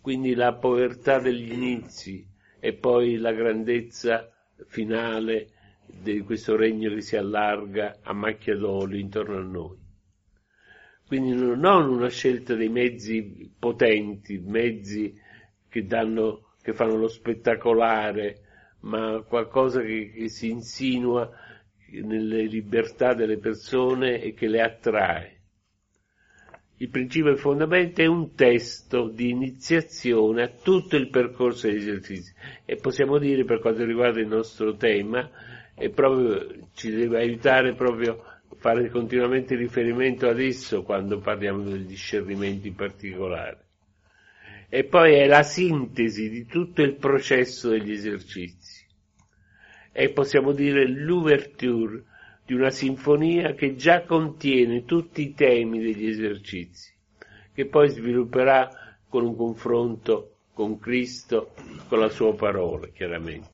Quindi 0.00 0.34
la 0.34 0.54
povertà 0.54 1.18
degli 1.18 1.52
inizi 1.52 2.26
e 2.58 2.72
poi 2.74 3.16
la 3.16 3.32
grandezza 3.32 4.30
finale 4.66 5.48
di 5.86 6.20
questo 6.20 6.56
regno 6.56 6.92
che 6.94 7.00
si 7.00 7.16
allarga 7.16 7.98
a 8.02 8.12
macchia 8.12 8.56
d'olio 8.56 8.98
intorno 8.98 9.36
a 9.36 9.42
noi. 9.42 9.78
Quindi 11.06 11.32
non 11.34 11.88
una 11.88 12.08
scelta 12.08 12.54
dei 12.54 12.68
mezzi 12.68 13.52
potenti, 13.58 14.38
mezzi 14.38 15.18
che 15.68 15.84
danno 15.84 16.50
che 16.62 16.72
fanno 16.72 16.96
lo 16.96 17.08
spettacolare, 17.08 18.40
ma 18.80 19.22
qualcosa 19.26 19.80
che, 19.80 20.10
che 20.14 20.28
si 20.28 20.50
insinua 20.50 21.30
nelle 21.90 22.44
libertà 22.44 23.14
delle 23.14 23.38
persone 23.38 24.20
e 24.20 24.34
che 24.34 24.46
le 24.46 24.62
attrae. 24.62 25.39
Il 26.80 26.88
principio 26.88 27.36
fondamento 27.36 28.00
è 28.00 28.06
un 28.06 28.34
testo 28.34 29.08
di 29.08 29.28
iniziazione 29.28 30.42
a 30.42 30.48
tutto 30.48 30.96
il 30.96 31.10
percorso 31.10 31.66
degli 31.66 31.76
esercizi 31.76 32.32
e 32.64 32.76
possiamo 32.76 33.18
dire 33.18 33.44
per 33.44 33.58
quanto 33.60 33.84
riguarda 33.84 34.18
il 34.18 34.28
nostro 34.28 34.74
tema, 34.76 35.30
e 35.74 35.90
proprio, 35.90 36.70
ci 36.72 36.90
deve 36.90 37.18
aiutare 37.18 37.74
proprio 37.74 38.22
a 38.22 38.54
fare 38.56 38.88
continuamente 38.88 39.56
riferimento 39.56 40.26
ad 40.26 40.40
esso 40.40 40.82
quando 40.82 41.18
parliamo 41.18 41.62
del 41.64 41.84
discernimento 41.84 42.66
in 42.66 42.74
particolare 42.74 43.66
e 44.72 44.84
poi 44.84 45.16
è 45.16 45.26
la 45.26 45.42
sintesi 45.42 46.30
di 46.30 46.46
tutto 46.46 46.80
il 46.80 46.94
processo 46.94 47.68
degli 47.68 47.90
esercizi. 47.90 48.86
E 49.92 50.10
possiamo 50.12 50.52
dire 50.52 50.88
l'ouverture 50.88 52.04
di 52.50 52.56
una 52.56 52.70
sinfonia 52.70 53.54
che 53.54 53.76
già 53.76 54.02
contiene 54.02 54.84
tutti 54.84 55.22
i 55.22 55.34
temi 55.34 55.78
degli 55.78 56.08
esercizi, 56.08 56.92
che 57.54 57.66
poi 57.66 57.88
svilupperà 57.90 58.98
con 59.08 59.24
un 59.24 59.36
confronto 59.36 60.32
con 60.52 60.80
Cristo, 60.80 61.52
con 61.86 62.00
la 62.00 62.08
sua 62.08 62.34
parola, 62.34 62.88
chiaramente. 62.88 63.50